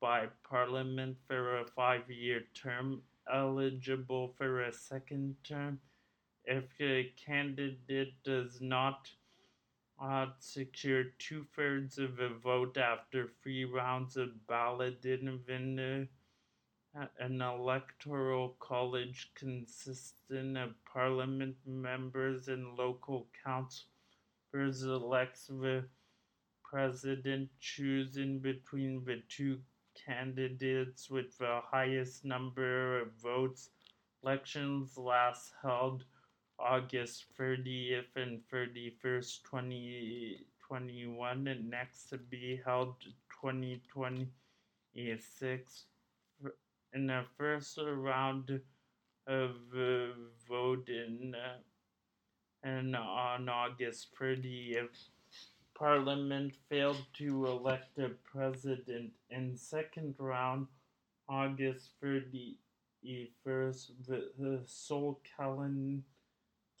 by 0.00 0.26
parliament 0.42 1.16
for 1.28 1.60
a 1.60 1.64
five-year 1.64 2.42
term, 2.54 3.02
eligible 3.32 4.34
for 4.36 4.62
a 4.62 4.72
second 4.72 5.36
term. 5.44 5.78
If 6.44 6.64
a 6.80 7.12
candidate 7.24 8.14
does 8.24 8.60
not 8.60 9.08
uh, 10.02 10.26
secure 10.40 11.04
two-thirds 11.20 11.98
of 11.98 12.18
a 12.18 12.30
vote 12.30 12.78
after 12.78 13.28
three 13.44 13.64
rounds 13.64 14.16
of 14.16 14.44
ballot, 14.48 15.00
balloting 15.02 16.08
an 16.94 17.40
electoral 17.40 18.54
college 18.60 19.30
consisting 19.34 20.58
of 20.58 20.74
parliament 20.84 21.56
members 21.66 22.48
and 22.48 22.76
local 22.76 23.26
councillors 23.42 24.82
elects 24.82 25.46
the 25.46 25.82
president 26.62 27.48
choosing 27.60 28.40
between 28.40 29.02
the 29.06 29.22
two 29.28 29.58
candidates 30.06 31.08
with 31.08 31.38
the 31.38 31.62
highest 31.64 32.26
number 32.26 33.00
of 33.00 33.08
votes. 33.22 33.70
Elections 34.22 34.98
last 34.98 35.54
held 35.62 36.04
August 36.58 37.24
30th 37.38 38.14
and 38.16 38.42
31st, 38.52 39.42
2021, 39.44 41.48
and 41.48 41.70
next 41.70 42.10
to 42.10 42.18
be 42.18 42.60
held 42.64 42.96
2026 43.40 45.86
in 46.94 47.06
the 47.06 47.24
first 47.38 47.78
round 47.82 48.60
of 49.26 49.50
uh, 49.76 50.06
voting 50.48 51.34
uh, 51.34 51.58
and 52.62 52.94
on 52.94 53.48
August 53.48 54.08
30th, 54.20 55.08
Parliament 55.74 56.54
failed 56.68 57.04
to 57.14 57.46
elect 57.46 57.98
a 57.98 58.10
president. 58.24 59.10
In 59.30 59.56
second 59.56 60.14
round, 60.18 60.66
August 61.28 61.90
31st, 62.02 62.56
the, 64.06 64.60
sole 64.66 65.20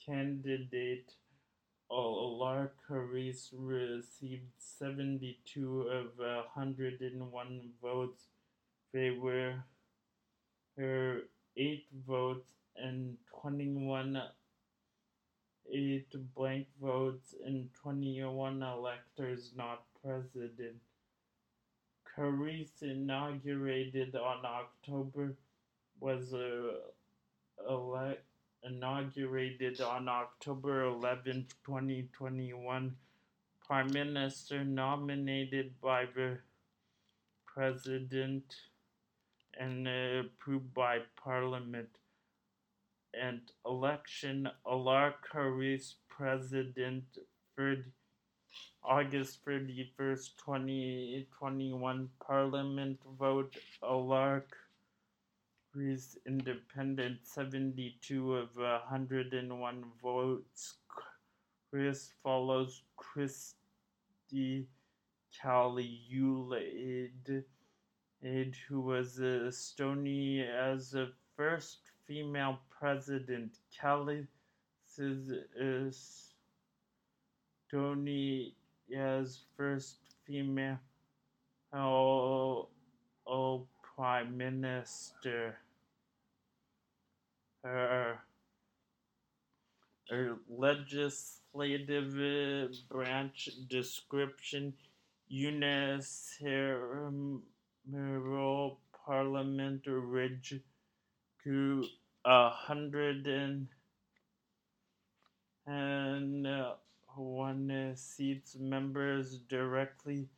candidate 0.04 1.14
Alar 1.90 2.70
Karis 2.88 3.50
received 3.52 4.52
72 4.58 5.80
of 5.82 6.18
101 6.54 7.70
votes. 7.82 8.28
They 8.92 9.10
were 9.10 9.62
her 10.76 11.22
8 11.56 11.86
votes 12.06 12.50
and 12.76 13.16
21 13.40 14.22
8 15.72 16.34
blank 16.34 16.66
votes 16.80 17.34
and 17.44 17.68
21 17.74 18.62
electors 18.62 19.52
not 19.56 19.84
president. 20.02 20.76
Karis 22.04 22.82
inaugurated 22.82 24.14
on 24.16 24.44
October 24.44 25.34
was 26.00 26.34
uh, 26.34 26.72
ele- 27.68 28.18
inaugurated 28.64 29.80
on 29.80 30.08
October 30.08 30.84
11, 30.84 31.46
2021. 31.64 32.96
Prime 33.66 33.92
Minister 33.92 34.64
nominated 34.64 35.80
by 35.80 36.06
the 36.14 36.38
President 37.46 38.54
and 39.58 39.86
uh, 39.86 40.20
approved 40.20 40.72
by 40.74 40.98
Parliament. 41.22 41.88
And 43.14 43.40
election 43.66 44.48
Alar 44.66 45.14
Karis 45.30 45.94
President 46.08 47.04
30, 47.56 47.82
August 48.82 49.44
31st, 49.44 50.30
2021 50.44 52.08
Parliament 52.26 52.98
vote 53.18 53.56
Alar 53.82 54.42
Karis 55.74 56.16
Independent 56.26 57.18
72 57.22 58.36
of 58.36 58.56
101 58.56 59.84
votes. 60.02 60.74
Chris 61.70 62.12
follows 62.22 62.82
Christy 62.96 64.66
Calueid 65.42 66.04
Aide, 68.24 68.56
who 68.68 68.80
was 68.80 69.18
uh, 69.18 69.48
Estonia's 69.48 70.94
first 71.36 71.78
female 72.06 72.58
president. 72.70 73.58
Kelly 73.80 74.26
is 74.98 75.32
Estonia's 77.72 78.54
uh, 78.94 79.56
first 79.56 79.96
female 80.26 80.78
oh, 81.72 82.68
oh, 83.26 83.66
prime 83.96 84.36
minister. 84.36 85.56
Her, 87.64 88.18
her 90.10 90.36
legislative 90.48 92.14
branch 92.88 93.48
description 93.68 94.74
Unis 97.90 98.74
Parliament 99.04 99.82
Ridge 99.86 100.60
grew 101.42 101.84
a 102.24 102.48
hundred 102.50 103.26
and 103.26 103.68
and 105.66 106.46
uh, 106.46 106.74
one 107.16 107.92
seats 107.96 108.56
members 108.56 109.38
directly 109.48 110.28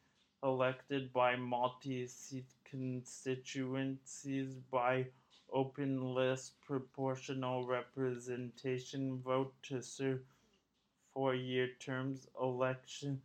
elected 0.43 1.13
by 1.13 1.37
multi-seat 1.37 2.47
constituencies 2.65 4.55
by 4.71 5.07
open 5.53 6.15
list 6.15 6.61
proportional 6.67 7.67
representation 7.67 9.21
vote 9.23 9.55
to 9.63 9.81
serve 9.83 10.21
four-year 11.13 11.69
terms 11.79 12.27
elections. 12.41 13.21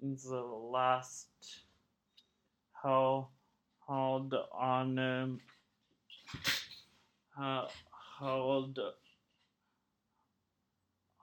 The 0.00 0.40
last 0.40 1.28
held, 2.82 3.26
held 3.90 4.34
on 4.52 4.98
um, 5.00 5.40
uh, 7.40 7.66
held 8.20 8.78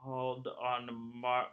held 0.04 0.48
on 0.62 0.90
March 1.16 1.48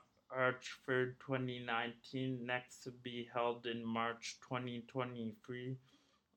3rd, 0.88 1.14
2019, 1.24 2.44
next 2.44 2.82
to 2.82 2.90
be 2.90 3.28
held 3.32 3.66
in 3.66 3.84
March 3.84 4.38
2023. 4.48 5.76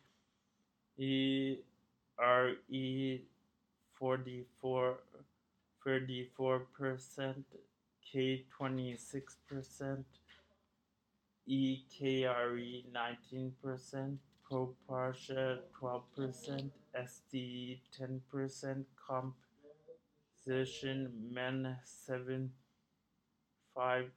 RE 2.18 3.20
44 3.98 4.98
34%, 5.86 7.44
K 8.02 8.44
26%, 8.60 10.04
EKRE 11.48 12.84
19%, 12.92 14.18
Pro 14.42 14.74
Patria 14.88 15.58
12%, 15.80 16.70
SDE 16.94 17.80
10%, 17.96 18.84
composition 20.46 20.98
men 21.32 21.76
7 21.84 22.50
5%, 23.76 24.10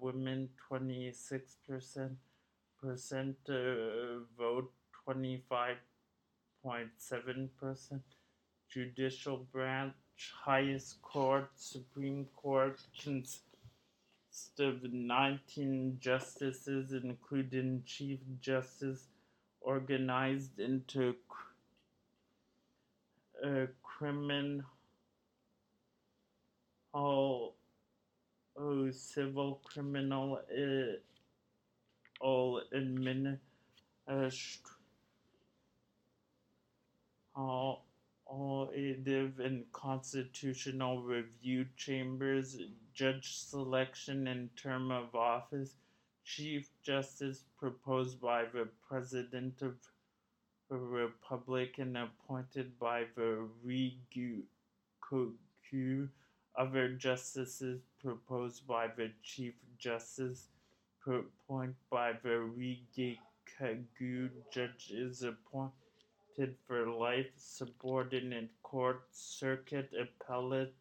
women 0.00 0.48
26%, 0.70 2.16
percent 2.80 3.36
uh, 3.48 3.54
vote 4.36 4.72
25.7%, 6.64 8.00
judicial 8.70 9.46
branch 9.52 9.94
highest 10.44 11.00
court, 11.02 11.48
Supreme 11.54 12.26
Court, 12.34 12.78
consists 13.00 13.42
of 14.58 14.82
19 14.82 15.98
justices, 16.00 16.92
including 16.92 17.82
Chief 17.86 18.18
Justice, 18.40 19.06
organized 19.60 20.58
into 20.58 21.14
uh, 23.44 23.66
criminal, 23.82 24.64
oh, 26.94 27.52
civil, 28.90 29.60
criminal, 29.64 30.40
uh, 30.50 30.96
all 32.20 32.60
administrative, 32.72 33.38
all 37.38 37.84
Legislative 39.08 39.40
and 39.40 39.64
Constitutional 39.72 41.02
Review 41.02 41.66
Chambers, 41.76 42.58
Judge 42.94 43.36
Selection 43.36 44.26
and 44.26 44.50
Term 44.56 44.90
of 44.90 45.14
Office, 45.14 45.74
Chief 46.24 46.68
Justice 46.82 47.44
proposed 47.58 48.20
by 48.20 48.44
the 48.44 48.68
President 48.88 49.62
of 49.62 49.76
the 50.68 50.76
Republic 50.76 51.76
and 51.78 51.96
appointed 51.96 52.78
by 52.78 53.04
the 53.16 53.48
Regu 53.66 54.42
other 56.56 56.88
justices 56.94 57.80
proposed 58.02 58.66
by 58.66 58.88
the 58.88 59.10
Chief 59.22 59.54
Justice, 59.78 60.48
appointed 61.06 61.76
by 61.90 62.12
the 62.22 62.28
Regu 62.28 63.16
judges 64.52 65.22
appointed 65.22 65.87
for 66.66 66.86
life, 66.88 67.30
subordinate 67.36 68.50
court, 68.62 69.02
circuit, 69.10 69.90
appellate 69.98 70.74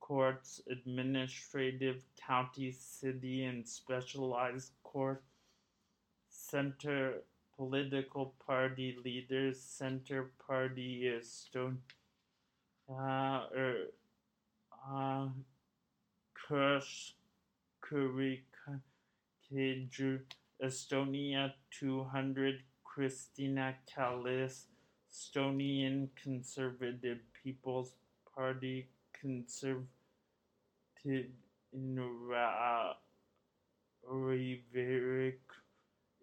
courts, 0.00 0.60
administrative, 0.70 2.02
county, 2.26 2.70
city, 2.70 3.44
and 3.44 3.66
specialized 3.66 4.72
court, 4.82 5.22
center 6.28 7.22
political 7.56 8.34
party 8.46 8.98
leaders, 9.04 9.58
center 9.60 10.30
party 10.46 11.10
Stone, 11.22 11.78
uh, 12.90 13.46
er, 13.56 13.76
uh, 14.86 15.28
Kush, 16.34 17.12
Kurika, 17.82 18.80
Keju, 19.50 20.20
Estonia 20.62 21.52
200 21.70 22.60
Kristina 22.92 23.74
Kallas, 23.88 24.66
Estonian 25.10 26.08
Conservative 26.22 27.20
People's 27.42 27.94
Party, 28.34 28.86
Conservative 29.18 29.86
in 31.72 31.98
Riveric, 34.06 35.38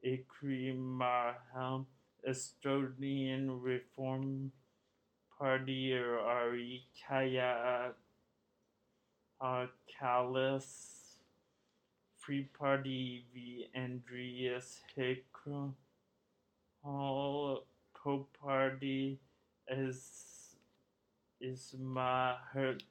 Ikrimahel, 0.06 1.86
Estonian 2.28 3.60
Reform 3.62 4.52
Party, 5.40 5.94
or 5.94 6.20
Ari 6.20 6.84
Kaya 7.08 7.94
uh, 9.42 9.66
Free 12.18 12.44
Party 12.60 13.26
v. 13.34 13.68
Andreas 13.76 14.82
Hekro. 14.96 15.74
All 16.84 17.66
Party 18.42 19.20
is 19.68 20.56
is 21.42 21.76
Ismahat 21.76 22.82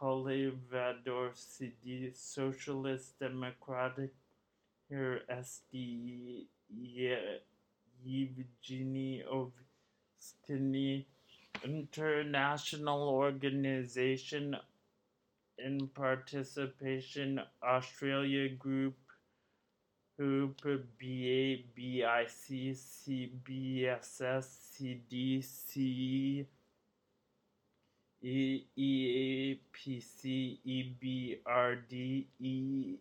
Halivador 0.00 1.36
City 1.36 2.10
Socialist 2.14 3.18
Democratic 3.20 4.10
here 4.88 5.20
SD 5.30 6.46
Yevgeny 8.04 9.24
Ovstiny 9.32 11.06
International 11.64 13.08
Organization 13.08 14.56
in 15.58 15.88
Participation 15.88 17.40
Australia 17.62 18.48
Group 18.48 18.94
Hoop, 20.18 20.62
BA, 20.98 21.62
BIC, 21.76 22.74
CBSS, 22.74 24.48
CDC, 24.74 26.44
E, 28.20 28.66
EAPC, 28.76 30.58
EBRD, 30.66 32.26
E, 32.40 32.98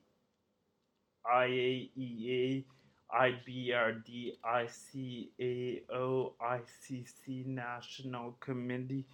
IBRD, 3.09 4.37
ICAO, 4.45 6.33
ICC 6.39 7.45
National 7.47 8.35
Committee, 8.39 9.05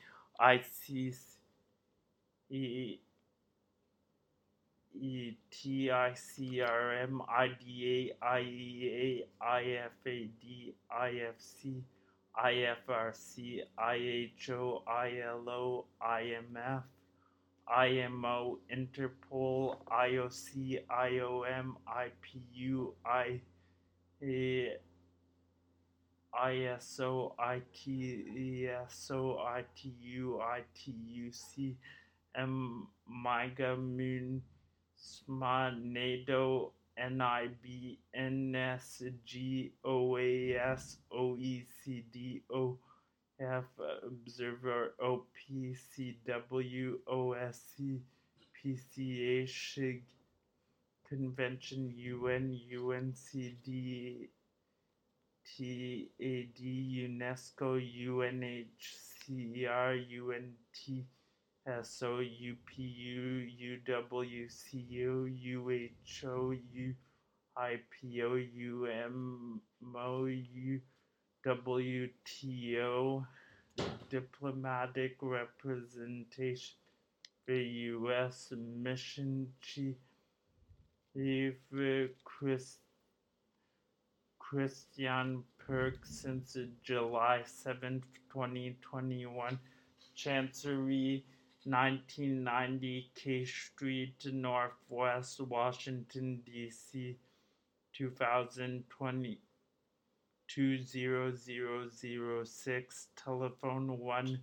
ICC, 0.41 1.15
TICRM, 5.51 7.21
IDA, 7.27 8.13
IEA, 8.21 9.25
IFAD, 9.41 10.73
IFC, 10.91 11.81
IFRC, 12.37 13.61
IHO, 13.77 14.83
ILO, 14.87 15.85
IMF, 16.01 16.83
IMO, 17.67 18.59
Interpol, 18.71 19.77
IOC, 19.91 20.83
IOM, 20.89 21.75
IPU, 21.87 22.93
I, 23.05 23.41
ISO, 26.33 27.35
ITESO, 27.39 29.39
ITU, 29.57 30.39
ITUC, 30.41 31.75
MIGA, 32.35 33.77
Moon, 35.27 35.39
SMA, 35.39 35.75
NATO, 35.81 36.71
NIB, 36.97 37.97
NSG, 38.15 39.71
OAS, 39.83 40.97
OECD, 41.11 42.41
OF, 42.49 42.77
Observer, 44.03 44.93
OPCW, 45.01 46.99
OSC, 47.07 47.99
PCA, 48.55 49.47
SHIG, 49.47 50.03
Convention, 51.09 51.93
UN, 51.95 52.59
UNCD, 52.71 54.29
TAD, 55.45 56.59
UNESCO, 56.59 57.79
UNHCR, 58.07 59.93
UNT, 60.09 61.05
SO, 61.65 62.19
UPU, 62.19 63.47
UWCU, 63.87 65.31
UHO, 65.55 66.59
UIPO, 67.57 68.29
UMO, 68.53 70.27
WTO, 71.45 73.25
diplomatic 74.09 75.15
representation, 75.21 76.75
the 77.47 77.63
U.S. 77.63 78.51
Mission 78.57 79.47
Chief, 79.61 79.95
Chris, 82.25 82.77
Christian 84.37 85.43
Perk 85.57 86.05
since 86.05 86.57
July 86.83 87.43
7th, 87.45 88.03
2021, 88.33 89.59
Chancery 90.13 91.23
1990 91.65 93.11
K 93.15 93.45
Street, 93.45 94.25
Northwest 94.31 95.41
Washington, 95.41 96.41
D.C. 96.45 97.17
2020 97.93 99.39
20006, 100.47 103.07
telephone 103.15 103.99
1 103.99 104.39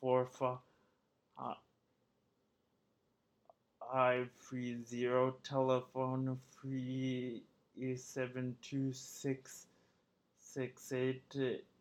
four 0.00 0.26
five. 0.26 0.58
Five 3.92 4.28
three 4.40 4.82
zero 4.84 5.36
telephone 5.44 6.40
three 6.60 7.42
seven 7.94 8.56
two 8.62 8.92
six 8.92 9.66
six 10.40 10.92
eight 10.92 11.22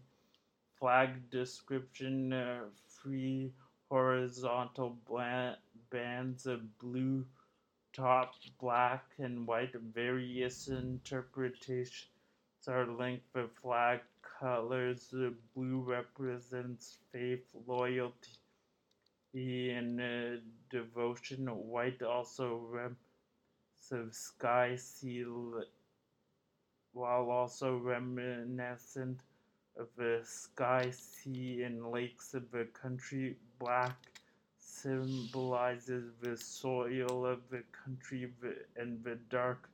Flag 0.78 1.28
description 1.30 2.32
uh, 2.32 2.60
free 2.86 3.52
horizontal 3.90 4.96
bands 5.90 6.46
of 6.46 6.78
blue 6.78 7.24
top 7.92 8.34
black 8.60 9.04
and 9.18 9.46
white 9.46 9.74
various 9.94 10.68
interpretations 10.68 12.11
are 12.68 12.86
linked 12.86 13.26
with 13.34 13.50
flag 13.62 14.00
colors. 14.40 15.12
Blue 15.54 15.80
represents 15.80 16.98
faith, 17.12 17.44
loyalty, 17.66 18.38
and 19.34 20.00
uh, 20.00 20.40
devotion. 20.70 21.46
White 21.46 22.02
also 22.02 22.60
represents 22.70 22.98
sky 24.10 24.76
seal, 24.76 25.64
while 26.92 27.30
also 27.30 27.78
reminiscent 27.78 29.20
of 29.78 29.88
the 29.96 30.20
sky, 30.22 30.90
sea, 30.90 31.62
and 31.62 31.90
lakes 31.90 32.34
of 32.34 32.50
the 32.52 32.66
country. 32.80 33.36
Black 33.58 33.96
symbolizes 34.58 36.12
the 36.20 36.36
soil 36.36 37.26
of 37.26 37.40
the 37.50 37.62
country, 37.84 38.30
and 38.76 39.02
the 39.02 39.16
dark 39.30 39.68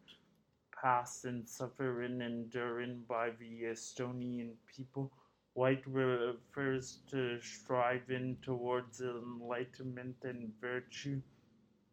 past 0.80 1.24
and 1.24 1.48
suffering 1.48 2.20
enduring 2.20 3.02
by 3.08 3.30
the 3.30 3.64
Estonian 3.64 4.54
people. 4.66 5.10
White 5.54 5.84
refers 5.86 6.98
to 7.10 7.40
striving 7.40 8.36
towards 8.42 9.00
enlightenment 9.00 10.16
and 10.24 10.52
virtue, 10.60 11.20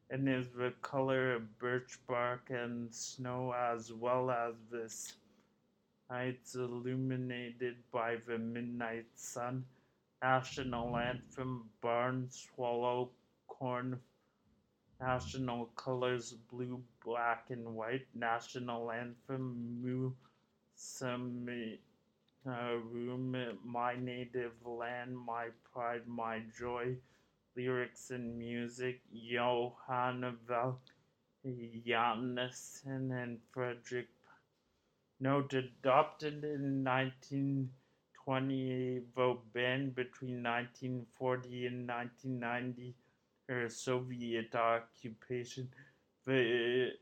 and 0.10 0.30
is 0.30 0.52
the 0.52 0.74
color 0.82 1.34
of 1.34 1.58
birch 1.60 2.00
bark 2.08 2.50
and 2.50 2.94
snow, 2.94 3.54
as 3.54 3.92
well 3.92 4.30
as 4.30 4.54
the 4.70 4.90
nights 6.10 6.56
illuminated 6.56 7.76
by 7.92 8.18
the 8.28 8.38
midnight 8.38 9.08
sun. 9.16 9.66
National 10.22 10.96
anthem, 10.98 11.70
barn 11.82 12.28
swallow, 12.30 13.12
corn 13.48 14.00
National 15.02 15.66
colors 15.76 16.34
blue, 16.50 16.82
black, 17.06 17.46
and 17.50 17.76
white. 17.76 18.08
National 18.16 18.92
anthem 18.92 19.82
Mu 19.82 20.12
Sami 20.76 21.80
uh, 22.48 22.76
Room, 22.92 23.38
My 23.64 23.96
Native 23.96 24.54
Land, 24.66 25.18
My 25.18 25.48
Pride, 25.72 26.08
My 26.08 26.42
Joy. 26.58 26.98
Lyrics 27.56 28.12
and 28.12 28.38
music 28.38 29.00
Johann 29.14 30.38
Val 30.46 30.82
Jannsen 31.86 33.12
and 33.12 33.40
Frederick 33.50 34.10
Note 35.22 35.54
adopted 35.54 36.44
in 36.44 36.84
19 36.84 37.70
20 38.26 39.02
vote 39.16 39.54
ban 39.54 39.92
between 39.92 40.44
1940 40.44 41.68
and 41.68 41.88
1990 41.88 42.96
or 43.48 43.70
Soviet 43.70 44.56
occupation. 44.56 45.70
The 46.26 46.94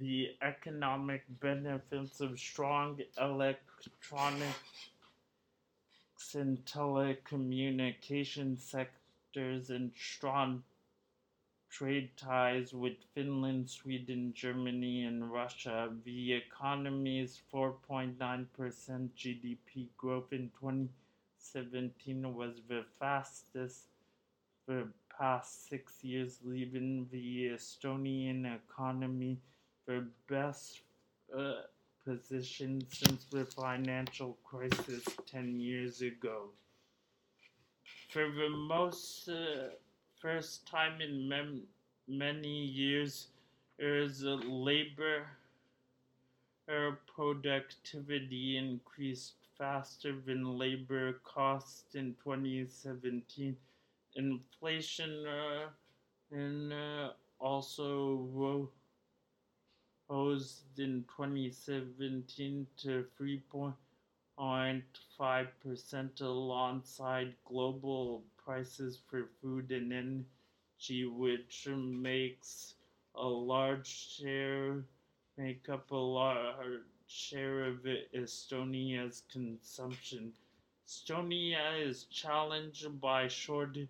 The 0.00 0.30
economic 0.42 1.24
benefits 1.40 2.20
of 2.20 2.38
strong 2.38 3.00
electronics 3.18 4.90
and 6.34 6.64
telecommunication 6.64 8.58
sectors 8.58 9.70
and 9.70 9.92
strong 9.94 10.62
trade 11.70 12.10
ties 12.16 12.72
with 12.72 12.96
Finland, 13.14 13.68
Sweden, 13.68 14.32
Germany, 14.34 15.04
and 15.04 15.30
Russia. 15.30 15.92
The 16.04 16.32
economy's 16.32 17.40
4.9% 17.52 18.16
GDP 18.18 19.88
growth 19.96 20.32
in 20.32 20.50
2017 20.58 22.34
was 22.34 22.54
the 22.68 22.84
fastest 22.98 23.84
for 24.64 24.74
the 24.74 24.88
past 25.18 25.68
six 25.68 26.02
years, 26.02 26.38
leaving 26.44 27.08
the 27.10 27.48
Estonian 27.48 28.56
economy 28.56 29.38
the 29.86 30.06
best 30.28 30.80
uh, 31.36 31.62
position 32.06 32.86
since 32.88 33.24
the 33.24 33.44
financial 33.44 34.38
crisis 34.44 35.04
10 35.26 35.58
years 35.58 36.00
ago. 36.02 36.50
For 38.10 38.30
the 38.30 38.48
most 38.48 39.28
uh, 39.28 39.70
first 40.20 40.66
time 40.66 41.00
in 41.00 41.28
mem- 41.28 41.66
many 42.06 42.64
years, 42.64 43.28
there 43.78 43.98
is 43.98 44.22
a 44.22 44.36
labor 44.36 45.26
productivity 47.14 48.56
increased 48.56 49.34
faster 49.58 50.14
than 50.26 50.58
labor 50.58 51.14
costs 51.24 51.94
in 51.94 52.14
2017. 52.22 53.56
Inflation 54.16 55.26
uh, 55.26 55.68
and 56.30 56.72
uh, 56.72 57.10
also 57.38 58.28
rose 58.32 58.68
in 60.08 61.04
2017 61.16 62.66
to 62.76 63.04
3.5% 63.20 66.20
alongside 66.20 67.34
global 67.44 68.22
prices 68.36 69.00
for 69.08 69.24
food 69.42 69.72
and 69.72 69.92
energy, 69.92 71.06
which 71.06 71.66
makes 71.68 72.74
a 73.16 73.26
large 73.26 73.86
share, 73.86 74.84
make 75.36 75.68
up 75.68 75.90
a 75.90 75.96
large 75.96 76.82
share 77.08 77.64
of 77.64 77.84
Estonia's 78.14 79.24
consumption. 79.32 80.32
Estonia 80.86 81.84
is 81.84 82.04
challenged 82.04 83.00
by 83.00 83.26
shortage 83.26 83.88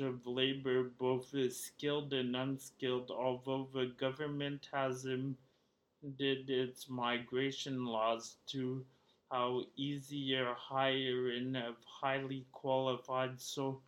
of 0.00 0.26
labor, 0.26 0.82
both 0.84 1.34
skilled 1.52 2.12
and 2.12 2.36
unskilled, 2.36 3.10
although 3.10 3.68
the 3.72 3.86
government 3.86 4.68
has 4.72 5.04
amended 5.04 5.36
its 6.50 6.88
migration 6.88 7.84
laws 7.86 8.36
to 8.46 8.86
how 9.30 9.64
easier 9.76 10.54
hiring 10.54 11.56
of 11.56 11.76
highly 11.84 12.46
qualified 12.52 13.40
so 13.40 13.82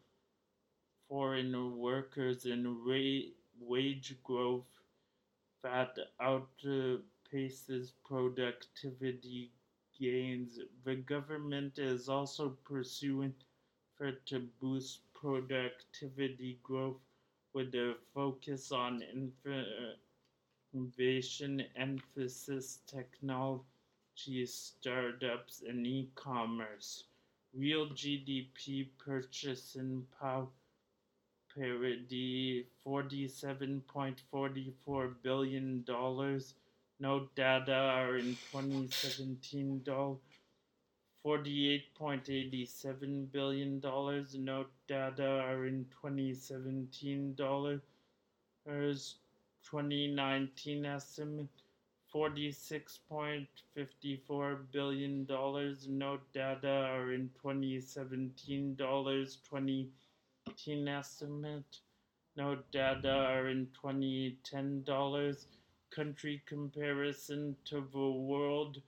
foreign 1.09 1.79
workers 1.79 2.45
and 2.45 2.67
ra- 2.87 3.31
wage 3.59 4.17
growth 4.23 4.67
that 5.63 5.97
out 6.21 6.51
uh, 6.67 6.97
productivity 8.05 9.53
gains. 9.99 10.59
The 10.85 10.97
government 10.97 11.79
is 11.79 12.09
also 12.09 12.51
pursuing 12.65 13.35
effort 13.95 14.27
to 14.27 14.41
boost 14.61 15.01
productivity 15.25 16.59
growth 16.63 17.01
with 17.55 17.75
a 17.75 17.95
focus 18.15 18.71
on 18.73 19.03
innovation, 20.75 21.65
emphasis, 21.77 22.81
technology, 22.87 23.65
startups, 24.45 25.63
and 25.67 25.87
e-commerce. 25.87 27.05
Real 27.57 27.87
GDP 27.87 28.89
purchasing 28.99 30.05
power 30.21 30.47
parity 31.57 32.67
$47.44 32.87 35.15
billion 35.23 35.85
no 37.01 37.29
data 37.35 37.75
are 37.75 38.19
in 38.19 38.37
2017 38.53 39.81
$48.87 41.25 43.33
billion. 43.33 43.81
No 43.81 44.67
data 44.87 45.27
are 45.27 45.65
in 45.67 45.87
2017 46.03 47.35
dollars. 47.35 47.81
2019 48.67 50.85
estimate 50.85 51.49
$46.54 52.15 54.59
billion. 54.71 55.27
No 55.27 56.21
data 56.33 56.69
are 56.69 57.13
in 57.13 57.31
2017 57.43 58.75
dollars. 58.77 59.39
2018 59.49 60.87
estimate. 60.89 61.81
No 62.37 62.59
data 62.71 63.11
are 63.11 63.49
in 63.49 63.67
2010 63.81 64.85
dollars 64.85 65.47
country 65.91 66.41
comparison 66.47 67.57
to 67.65 67.85
the 67.93 68.11
world 68.11 68.81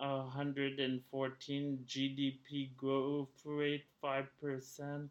114 0.00 1.84
GDP 1.86 2.74
growth 2.76 3.28
rate 3.44 3.84
5%. 4.02 5.08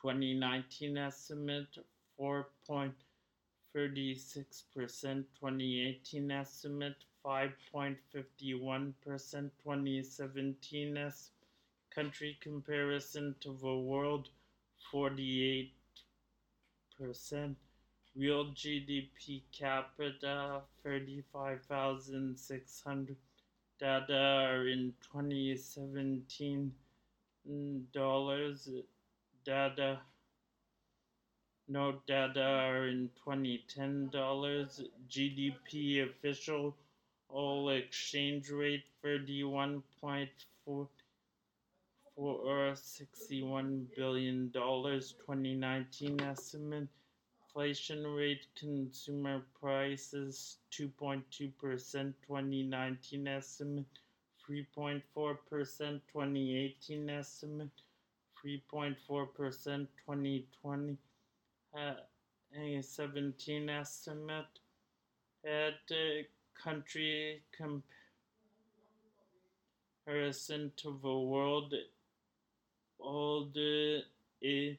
2019 0.00 0.96
estimate 0.96 1.78
4.36%. 2.20 2.92
2018 5.40 6.30
estimate 6.30 6.94
5.51%. 7.24 8.94
2017 9.02 10.96
s 10.96 11.30
country 11.92 12.38
comparison 12.40 13.34
to 13.40 13.48
the 13.60 13.76
world 13.76 14.28
48%. 14.94 15.72
Real 18.18 18.46
GDP 18.46 19.42
capita 19.52 20.62
35,600 20.82 23.16
data 23.78 24.18
are 24.18 24.66
in 24.66 24.92
2017 25.12 26.72
dollars. 27.92 28.68
Data 29.44 30.00
No 31.68 32.00
data 32.08 32.42
are 32.42 32.88
in 32.88 33.10
2010 33.24 34.08
dollars. 34.08 34.80
GDP 35.08 36.02
official 36.02 36.74
all 37.28 37.70
exchange 37.70 38.50
rate 38.50 38.82
31.4 39.04 40.88
for 42.16 42.74
61 42.74 43.86
billion 43.96 44.50
dollars. 44.50 45.12
2019 45.24 46.20
estimate 46.20 46.88
inflation 47.58 48.06
rate 48.06 48.46
consumer 48.56 49.42
prices 49.60 50.58
2.2% 50.70 51.24
2019 51.60 53.26
estimate 53.26 53.84
3.4% 54.48 55.02
2018 56.12 57.10
estimate 57.10 57.82
3.4% 58.46 58.94
2020 60.06 60.96
uh, 61.76 61.94
a 62.56 62.80
17 62.80 63.68
estimate. 63.68 64.44
At 65.44 65.74
uh, 65.90 66.22
country 66.62 67.42
comparison 70.06 70.70
to 70.76 70.98
the 71.02 71.18
world 71.18 71.74
all 73.00 73.48
the 73.52 74.02
a 74.44 74.78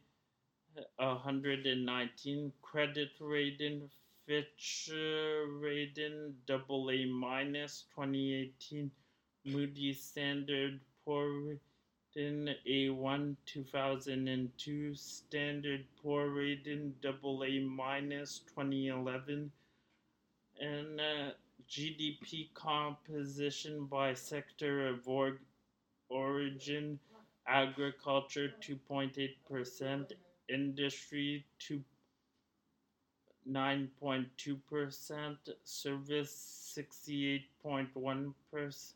119 0.97 2.51
credit 2.61 3.09
rating 3.19 3.89
Fitch 4.25 4.89
uh, 4.93 5.47
rating 5.59 6.35
double 6.45 6.91
A 6.91 7.05
minus 7.05 7.85
2018 7.95 8.91
Moody's 9.45 10.03
Standard 10.03 10.79
Poor 11.03 11.57
rating 12.15 12.53
A1 12.67 13.35
2002 13.45 14.95
Standard 14.95 15.85
Poor 16.01 16.29
rating 16.29 16.93
double 17.01 17.43
A 17.43 17.59
minus 17.59 18.39
2011 18.55 19.51
and 20.59 20.99
uh, 20.99 21.31
GDP 21.69 22.53
composition 22.53 23.85
by 23.85 24.13
sector 24.13 24.87
of 24.87 25.07
or 25.07 25.37
origin 26.09 26.99
agriculture 27.47 28.51
2.8%, 28.61 30.11
industry 30.49 31.45
2 31.59 31.83
9.2%, 33.49 35.37
service 35.63 36.75
68.1%, 36.77 38.93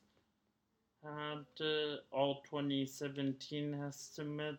and 1.04 1.46
uh, 1.60 1.98
all 2.12 2.44
2017 2.50 3.74
estimate 3.88 4.58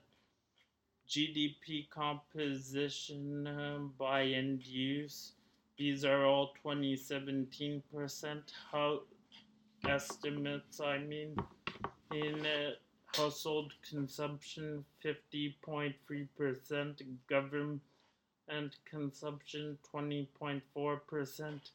GDP 1.09 1.89
composition 1.91 3.47
uh, 3.47 3.79
by 3.99 4.25
end 4.25 4.67
use. 4.67 5.33
These 5.79 6.05
are 6.05 6.25
all 6.25 6.53
2017 6.63 7.83
percent 7.93 8.53
how 8.71 9.01
estimates. 9.87 10.81
I 10.81 10.99
mean, 10.99 11.37
in 12.13 12.47
uh, 12.47 12.71
household 13.17 13.73
consumption 13.89 14.85
50.3 15.05 15.95
percent, 16.37 17.03
government 17.29 17.81
consumption 18.91 19.79
20.4 19.95 21.01
percent, 21.07 21.71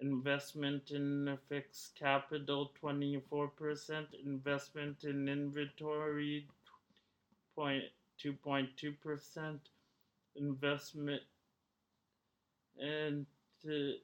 investment 0.00 0.90
in 0.90 1.38
fixed 1.48 1.94
capital 1.98 2.72
24 2.80 3.48
percent, 3.48 4.06
investment 4.24 5.04
in 5.04 5.28
inventory 5.28 6.46
2.2 7.58 9.00
percent, 9.02 9.60
investment 10.36 11.22
and 12.80 13.26
to 13.62 13.94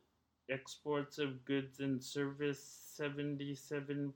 exports 0.48 1.18
of 1.18 1.44
goods 1.44 1.80
and 1.80 2.02
service 2.02 2.94
77.2% 2.98 4.12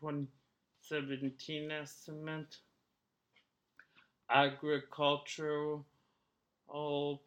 2017 0.00 1.70
estimate. 1.70 2.56
Agricultural 4.30 5.84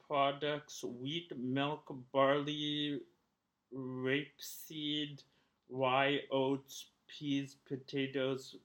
products 0.07 0.83
wheat 0.83 1.31
milk 1.37 1.93
barley 2.13 3.01
rapeseed 3.75 5.21
rye 5.69 6.21
oats 6.31 6.85
peas, 7.07 7.57
potatoes, 7.67 8.55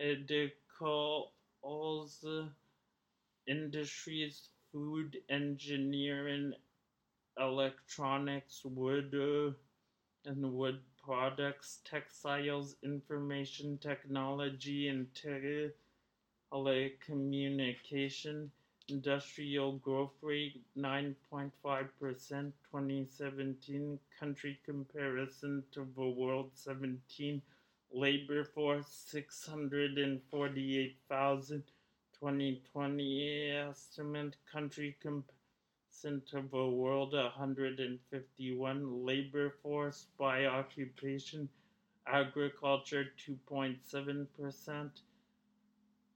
traditionals, 0.00 1.30
industries, 3.46 4.48
food, 4.72 5.18
engineering, 5.28 6.54
electronics, 7.38 8.62
wood 8.64 9.14
uh, 9.14 9.52
and 10.30 10.54
wood 10.54 10.80
products, 11.04 11.80
textiles, 11.84 12.76
information 12.82 13.78
technology, 13.78 14.88
and 14.88 15.08
telecommunication 16.52 18.50
Industrial 18.90 19.72
growth 19.72 20.14
rate 20.20 20.60
9.5% 20.76 21.52
2017 22.02 23.98
country 24.18 24.58
comparison 24.64 25.62
to 25.70 25.86
the 25.96 26.08
world 26.08 26.50
17 26.54 27.40
labor 27.92 28.42
force 28.42 28.88
648,000 29.06 31.62
2020 32.18 33.52
estimate 33.52 34.34
country 34.50 34.96
comparison 35.00 36.20
to 36.28 36.42
the 36.50 36.66
world 36.66 37.12
151 37.12 39.06
labor 39.06 39.50
force 39.62 40.06
by 40.18 40.46
occupation 40.46 41.48
agriculture 42.06 43.06
2.7% 43.24 44.90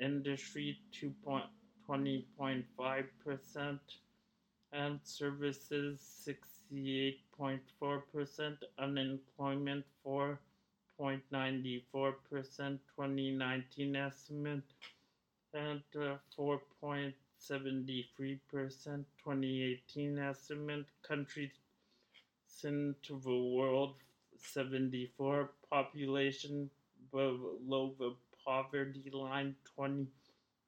industry 0.00 0.78
2. 0.92 1.14
20.5%, 1.89 3.78
and 4.72 5.01
services 5.03 6.28
68.4%, 6.72 8.57
unemployment 8.78 9.85
4.94%, 10.07 10.39
2019 11.01 13.97
estimate, 13.97 14.62
and 15.53 15.82
uh, 15.97 16.16
4.73%, 16.39 19.05
2018 19.24 20.18
estimate, 20.18 20.87
country 21.07 21.53
to 22.62 22.95
the 23.22 23.55
world 23.55 23.95
74 24.39 25.51
population 25.70 26.70
below 27.12 27.95
the 27.99 28.14
poverty 28.45 29.11
line 29.12 29.55
20 29.76 30.07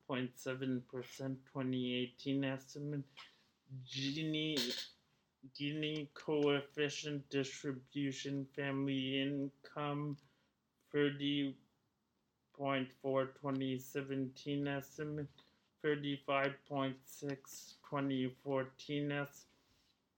0.7% 0.09 0.83
2018 0.89 2.45
estimate. 2.45 3.05
Gini, 3.93 4.59
Gini 5.59 6.09
coefficient 6.15 7.29
distribution 7.31 8.47
family 8.55 9.23
income 9.23 10.17
30.4 10.95 11.55
2017 13.03 14.69
estimate. 14.69 15.29
35.6 15.85 16.95
2014 17.91 19.13
estimate 19.13 19.47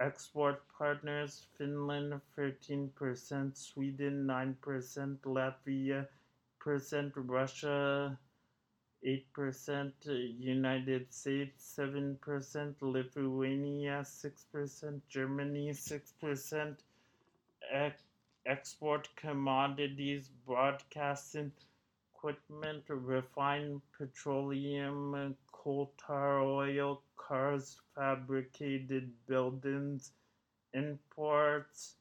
export 0.00 0.62
partners 0.78 1.44
finland 1.58 2.18
13% 2.38 3.54
sweden 3.54 4.26
9% 4.26 5.18
latvia 5.26 6.06
percent 6.58 7.12
russia 7.16 8.18
8% 9.06 9.92
uh, 10.08 10.12
united 10.12 11.12
states 11.12 11.74
7% 11.78 12.74
lithuania 12.82 14.00
6% 14.02 15.00
germany 15.08 15.70
6% 15.70 16.76
ex- 17.72 18.02
export 18.46 19.08
commodities 19.16 20.28
broadcasting 20.46 21.50
equipment 22.14 22.82
refined 22.88 23.80
petroleum 23.96 25.34
coal 25.52 25.92
tar 26.06 26.40
oil 26.42 27.00
cars 27.16 27.78
fabricated 27.94 29.10
buildings 29.26 30.12
imports 30.74 31.94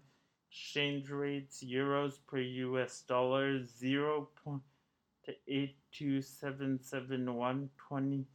exchange 0.49 1.11
rates 1.11 1.61
euros 1.61 2.17
per 2.27 2.39
US 2.65 3.03
dollar 3.07 3.63
0 3.63 4.27
to 4.43 4.59
82771 5.47 7.69
20 7.77 8.25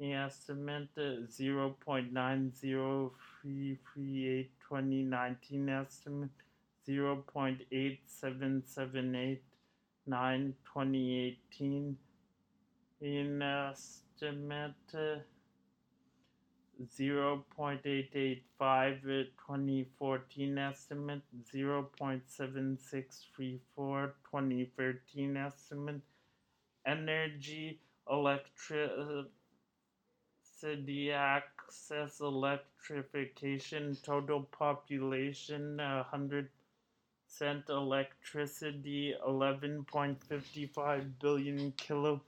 estimate 0.00 0.96
uh, 0.96 1.26
0 1.28 1.76
0.903338 1.84 4.48
2019 4.68 5.68
estimate 5.68 6.30
0 6.86 7.24
0.8778 7.34 9.40
9 10.06 10.54
2018 10.64 11.98
in 13.00 13.42
estimate 13.42 15.24
0.885 16.80 19.00
2014 19.00 20.58
estimate 20.58 21.22
0.7634 21.52 24.12
2013 24.30 25.36
estimate. 25.36 26.00
Energy 26.86 27.80
electricity 28.08 29.28
access 31.12 32.20
electrification 32.20 33.96
total 34.02 34.42
population 34.42 35.78
100 35.78 36.48
cent 37.26 37.68
electricity 37.68 39.14
11.55 39.26 41.18
billion 41.20 41.72
kilo. 41.72 42.22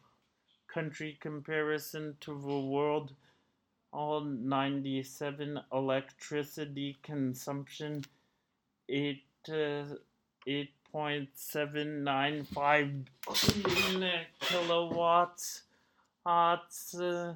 Country 0.66 1.16
comparison 1.20 2.16
to 2.20 2.32
the 2.32 2.60
world 2.60 3.14
all 3.92 4.20
97 4.20 5.60
electricity 5.72 6.98
consumption 7.02 8.04
8 8.88 9.22
uh, 9.48 9.84
8.795 10.46 13.06
billion 13.62 14.10
kilowatts 14.40 15.62
Hots, 16.26 16.94
uh, 16.94 17.34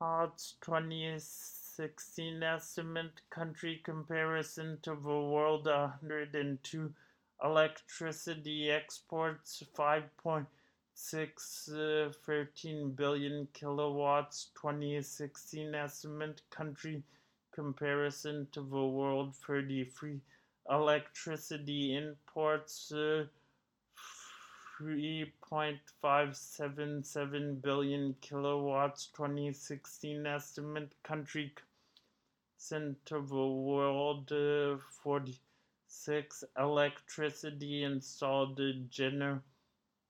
Hots 0.00 0.54
2016 0.62 2.42
estimate 2.42 3.20
country 3.28 3.82
comparison 3.84 4.78
to 4.82 4.92
the 4.92 5.06
world 5.06 5.66
102 5.66 6.94
electricity 7.44 8.70
exports 8.70 9.62
5 9.74 10.04
six 11.00 11.68
uh, 11.70 12.12
13 12.26 12.90
billion 12.90 13.48
kilowatts 13.54 14.50
2016 14.60 15.74
estimate 15.74 16.42
country 16.50 17.02
comparison 17.54 18.46
to 18.52 18.60
the 18.60 18.86
world 18.98 19.34
33 19.34 20.20
electricity 20.68 21.96
imports 21.96 22.92
uh, 22.92 23.24
3.577 24.78 27.62
billion 27.62 28.14
kilowatts 28.20 29.06
2016 29.16 30.26
estimate 30.26 30.94
country 31.02 31.54
center 32.58 33.16
of 33.16 33.30
the 33.30 33.36
world 33.36 34.30
uh, 34.32 34.76
46 35.02 36.44
electricity 36.58 37.84
installed 37.84 38.60
general 38.90 39.40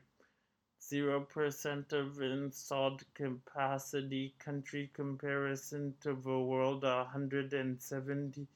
0% 0.82 1.94
of 1.94 2.22
installed 2.22 3.04
capacity. 3.14 4.36
Country 4.40 4.92
comparison 4.94 5.96
to 6.02 6.14
the 6.14 6.40
world 6.40 6.84
170 6.84 8.48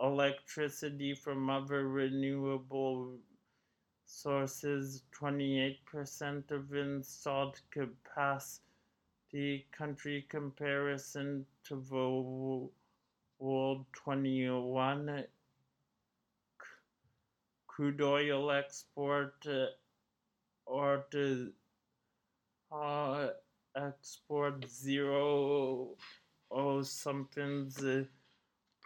electricity 0.00 1.14
from 1.14 1.50
other 1.50 1.88
renewable 1.88 3.18
sources 4.06 5.02
28% 5.20 6.50
of 6.50 6.74
installed 6.74 7.60
capacity 7.70 9.66
country 9.72 10.24
comparison 10.28 11.44
to 11.64 11.76
the 11.90 12.68
world 13.38 13.84
21 13.92 15.24
crude 17.66 18.00
oil 18.00 18.50
export 18.50 19.34
uh, 19.46 19.66
or 20.64 21.04
to 21.10 21.52
uh, 22.72 23.28
export 23.76 24.64
zero 24.68 25.90
oh 26.50 26.82
something's 26.82 27.84
uh, 27.84 28.04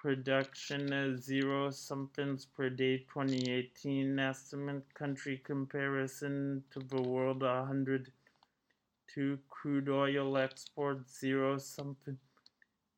production 0.00 1.18
zero 1.20 1.70
somethings 1.70 2.46
per 2.46 2.70
day. 2.70 3.04
2018 3.12 4.18
estimate 4.18 4.82
country 4.94 5.42
comparison 5.44 6.64
to 6.70 6.80
the 6.80 7.02
world 7.02 7.42
102 7.42 9.38
crude 9.50 9.90
oil 9.90 10.38
export 10.38 11.06
zero 11.10 11.58
something. 11.58 12.16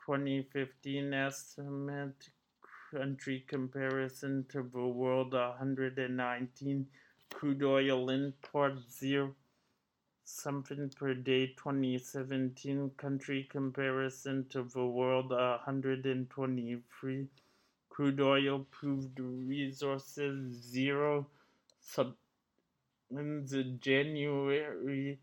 2015 0.06 1.12
estimate 1.12 2.30
country 2.92 3.44
comparison 3.48 4.44
to 4.48 4.62
the 4.72 4.86
world 5.02 5.32
119 5.32 6.86
crude 7.32 7.62
oil 7.64 8.10
import 8.10 8.74
zero 8.90 9.34
something 10.32 10.88
per 10.96 11.14
day 11.14 11.48
2017 11.56 12.90
country 12.96 13.46
comparison 13.50 14.46
to 14.48 14.62
the 14.74 14.84
world 14.84 15.30
123 15.30 17.26
crude 17.90 18.20
oil 18.20 18.66
proved 18.70 19.20
resources 19.20 20.54
zero 20.70 21.26
sub 21.80 22.14
in 23.10 23.44
the 23.44 23.62
January 23.80 25.18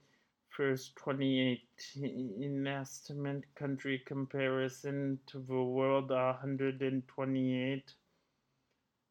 1st 0.57 0.95
2018 0.95 2.67
estimate 2.67 3.43
country 3.55 4.01
comparison 4.05 5.19
to 5.25 5.39
the 5.39 5.61
world 5.77 6.11
128 6.11 7.93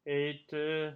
8 0.05 0.53
uh, 0.53 0.91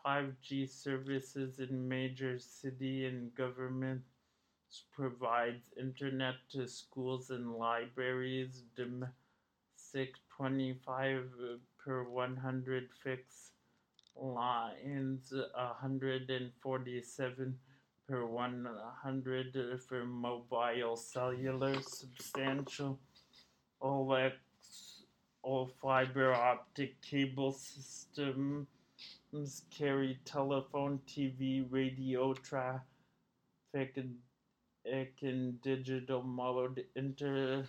5G 0.04 0.68
services 0.68 1.58
in 1.58 1.88
major 1.88 2.38
city 2.38 3.06
and 3.06 3.34
government 3.34 4.02
provides 4.94 5.64
internet 5.78 6.34
to 6.52 6.66
schools 6.66 7.30
and 7.30 7.56
libraries, 7.56 8.62
domestic 8.76 10.14
25 10.36 11.24
per 11.84 12.04
100 12.04 12.88
fixed 13.02 13.52
lines, 14.16 15.32
147 15.32 17.58
per 18.08 18.26
100 18.26 19.80
for 19.88 20.04
mobile 20.04 20.96
cellular, 20.96 21.80
substantial 21.80 22.98
OLED 23.82 24.32
all 25.42 25.66
fiber 25.82 26.32
optic 26.34 27.00
cable 27.02 27.52
systems 27.52 28.66
carry 29.70 30.18
telephone, 30.24 31.00
TV, 31.06 31.62
radio 31.70 32.34
traffic, 32.34 32.84
in 35.22 35.58
digital 35.62 36.22
mode. 36.22 36.84
Inter, 36.94 37.64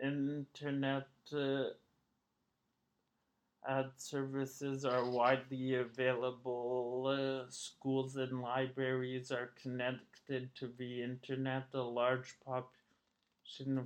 internet 0.00 1.08
uh, 1.32 1.64
ad 3.68 3.90
services 3.96 4.84
are 4.84 5.04
widely 5.10 5.74
available. 5.74 7.06
Uh, 7.08 7.50
schools 7.50 8.14
and 8.16 8.40
libraries 8.40 9.32
are 9.32 9.50
connected 9.60 10.54
to 10.54 10.68
the 10.78 11.02
internet. 11.02 11.66
A 11.74 11.82
large 11.82 12.38
population 12.44 12.81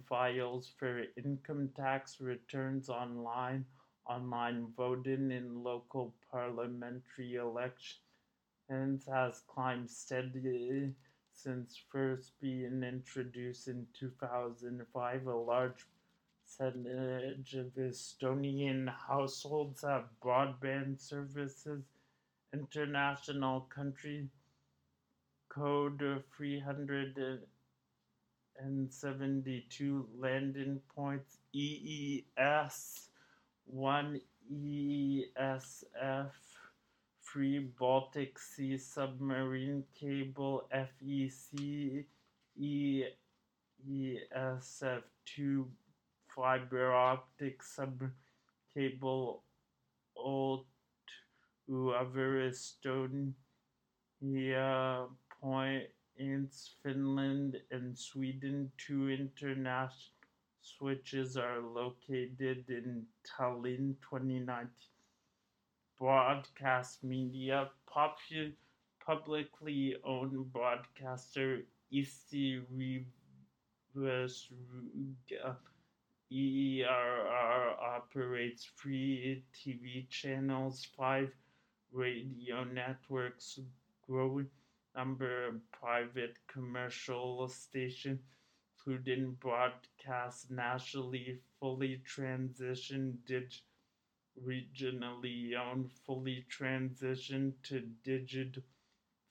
files 0.08 0.72
for 0.78 1.04
income 1.16 1.70
tax 1.76 2.20
returns 2.20 2.88
online, 2.88 3.64
online 4.08 4.66
voting 4.76 5.30
in 5.30 5.62
local 5.62 6.14
parliamentary 6.30 7.34
elections 7.34 9.06
has 9.06 9.42
climbed 9.48 9.90
steadily 9.90 10.94
since 11.32 11.78
first 11.90 12.32
being 12.40 12.82
introduced 12.82 13.68
in 13.68 13.86
2005. 13.98 15.26
A 15.26 15.34
large 15.34 15.86
percentage 16.44 17.54
of 17.54 17.66
Estonian 17.74 18.88
households 19.08 19.82
have 19.82 20.04
broadband 20.24 21.00
services. 21.00 21.82
International 22.52 23.60
country 23.74 24.28
code 25.48 26.22
300 26.36 27.40
and 28.60 28.92
72 28.92 30.06
landing 30.18 30.80
points 30.94 31.38
EES 31.54 33.08
1 33.66 34.20
ESF 34.52 36.30
3 37.22 37.58
Baltic 37.78 38.38
Sea 38.38 38.78
submarine 38.78 39.84
cable 39.98 40.68
FEC 40.72 42.04
ESF 42.58 43.12
2 45.26 45.68
fiber 46.34 46.92
optic 46.92 47.62
sub 47.62 48.02
cable 48.74 49.42
old 50.16 50.66
whoever 51.66 52.48
Estonia 52.48 53.34
point 55.40 55.84
in 56.18 56.48
Finland 56.82 57.60
and 57.70 57.98
Sweden, 57.98 58.72
two 58.78 59.08
international 59.10 59.90
switches 60.60 61.36
are 61.36 61.60
located 61.60 62.68
in 62.68 63.06
Tallinn 63.24 63.96
2019. 64.00 64.90
Broadcast 65.98 67.02
media, 67.04 67.70
popu- 67.86 68.54
publicly 69.00 69.96
owned 70.04 70.52
broadcaster 70.52 71.62
Eesti 71.92 72.62
Riversiga 73.94 75.56
ERR 76.30 77.76
operates 77.80 78.64
free 78.64 79.44
TV 79.52 80.06
channels, 80.10 80.84
five 80.96 81.32
radio 81.92 82.64
networks, 82.64 83.60
growing 84.06 84.50
number 84.96 85.48
of 85.48 85.70
private 85.72 86.38
commercial 86.48 87.48
stations, 87.48 88.20
including 88.78 89.32
broadcast 89.34 90.50
nationally, 90.50 91.40
fully 91.60 92.02
transitioned, 92.06 93.18
dig- 93.26 93.52
regionally 94.42 95.54
owned, 95.56 95.90
fully 95.92 96.44
transitioned 96.50 97.52
to 97.62 97.80
digital 98.04 98.62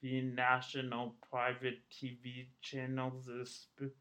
the 0.01 0.21
national 0.21 1.15
private 1.29 1.79
TV 1.91 2.49
channels. 2.61 3.29
Sp- 3.49 3.95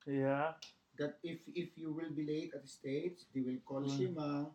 yeah 0.07 0.53
that 0.99 1.19
if 1.23 1.41
if 1.55 1.77
you 1.77 1.93
will 1.93 2.11
be 2.15 2.25
late 2.27 2.53
at 2.55 2.63
the 2.63 2.69
stage, 2.69 3.19
they 3.35 3.41
will 3.41 3.59
call 3.65 3.83
Mm. 3.83 3.97
Shima. 3.99 4.47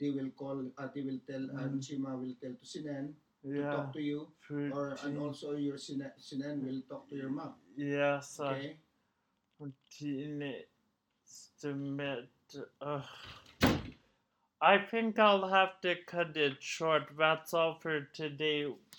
They 0.00 0.10
will 0.10 0.30
call. 0.30 0.58
Uh, 0.76 0.88
they 0.94 1.02
will 1.02 1.20
tell. 1.28 1.44
Uh, 1.54 1.68
Mm. 1.70 1.78
Shima 1.86 2.16
will 2.16 2.34
tell 2.42 2.54
to 2.54 2.66
Sinan 2.66 3.14
to 3.44 3.48
yeah 3.60 3.70
talk 3.70 3.92
to 3.92 4.02
you, 4.02 4.26
or 4.74 4.88
and 5.06 5.14
13 5.14 5.18
also 5.22 5.54
your 5.54 5.78
Sinan, 5.78 6.10
Sinan 6.18 6.64
will 6.66 6.80
talk 6.88 7.06
to 7.10 7.14
your 7.16 7.28
mom. 7.30 7.54
yes 7.76 8.40
uh, 8.40 8.58
Okay. 8.58 8.76
14 9.58 10.64
estimate 11.24 12.28
uh, 12.80 13.02
I 14.64 14.78
think 14.78 15.18
I'll 15.18 15.48
have 15.48 15.80
to 15.82 15.94
cut 15.94 16.36
it 16.36 16.62
short. 16.62 17.10
That's 17.16 17.54
all 17.54 17.78
for 17.78 18.00
today. 18.00 18.66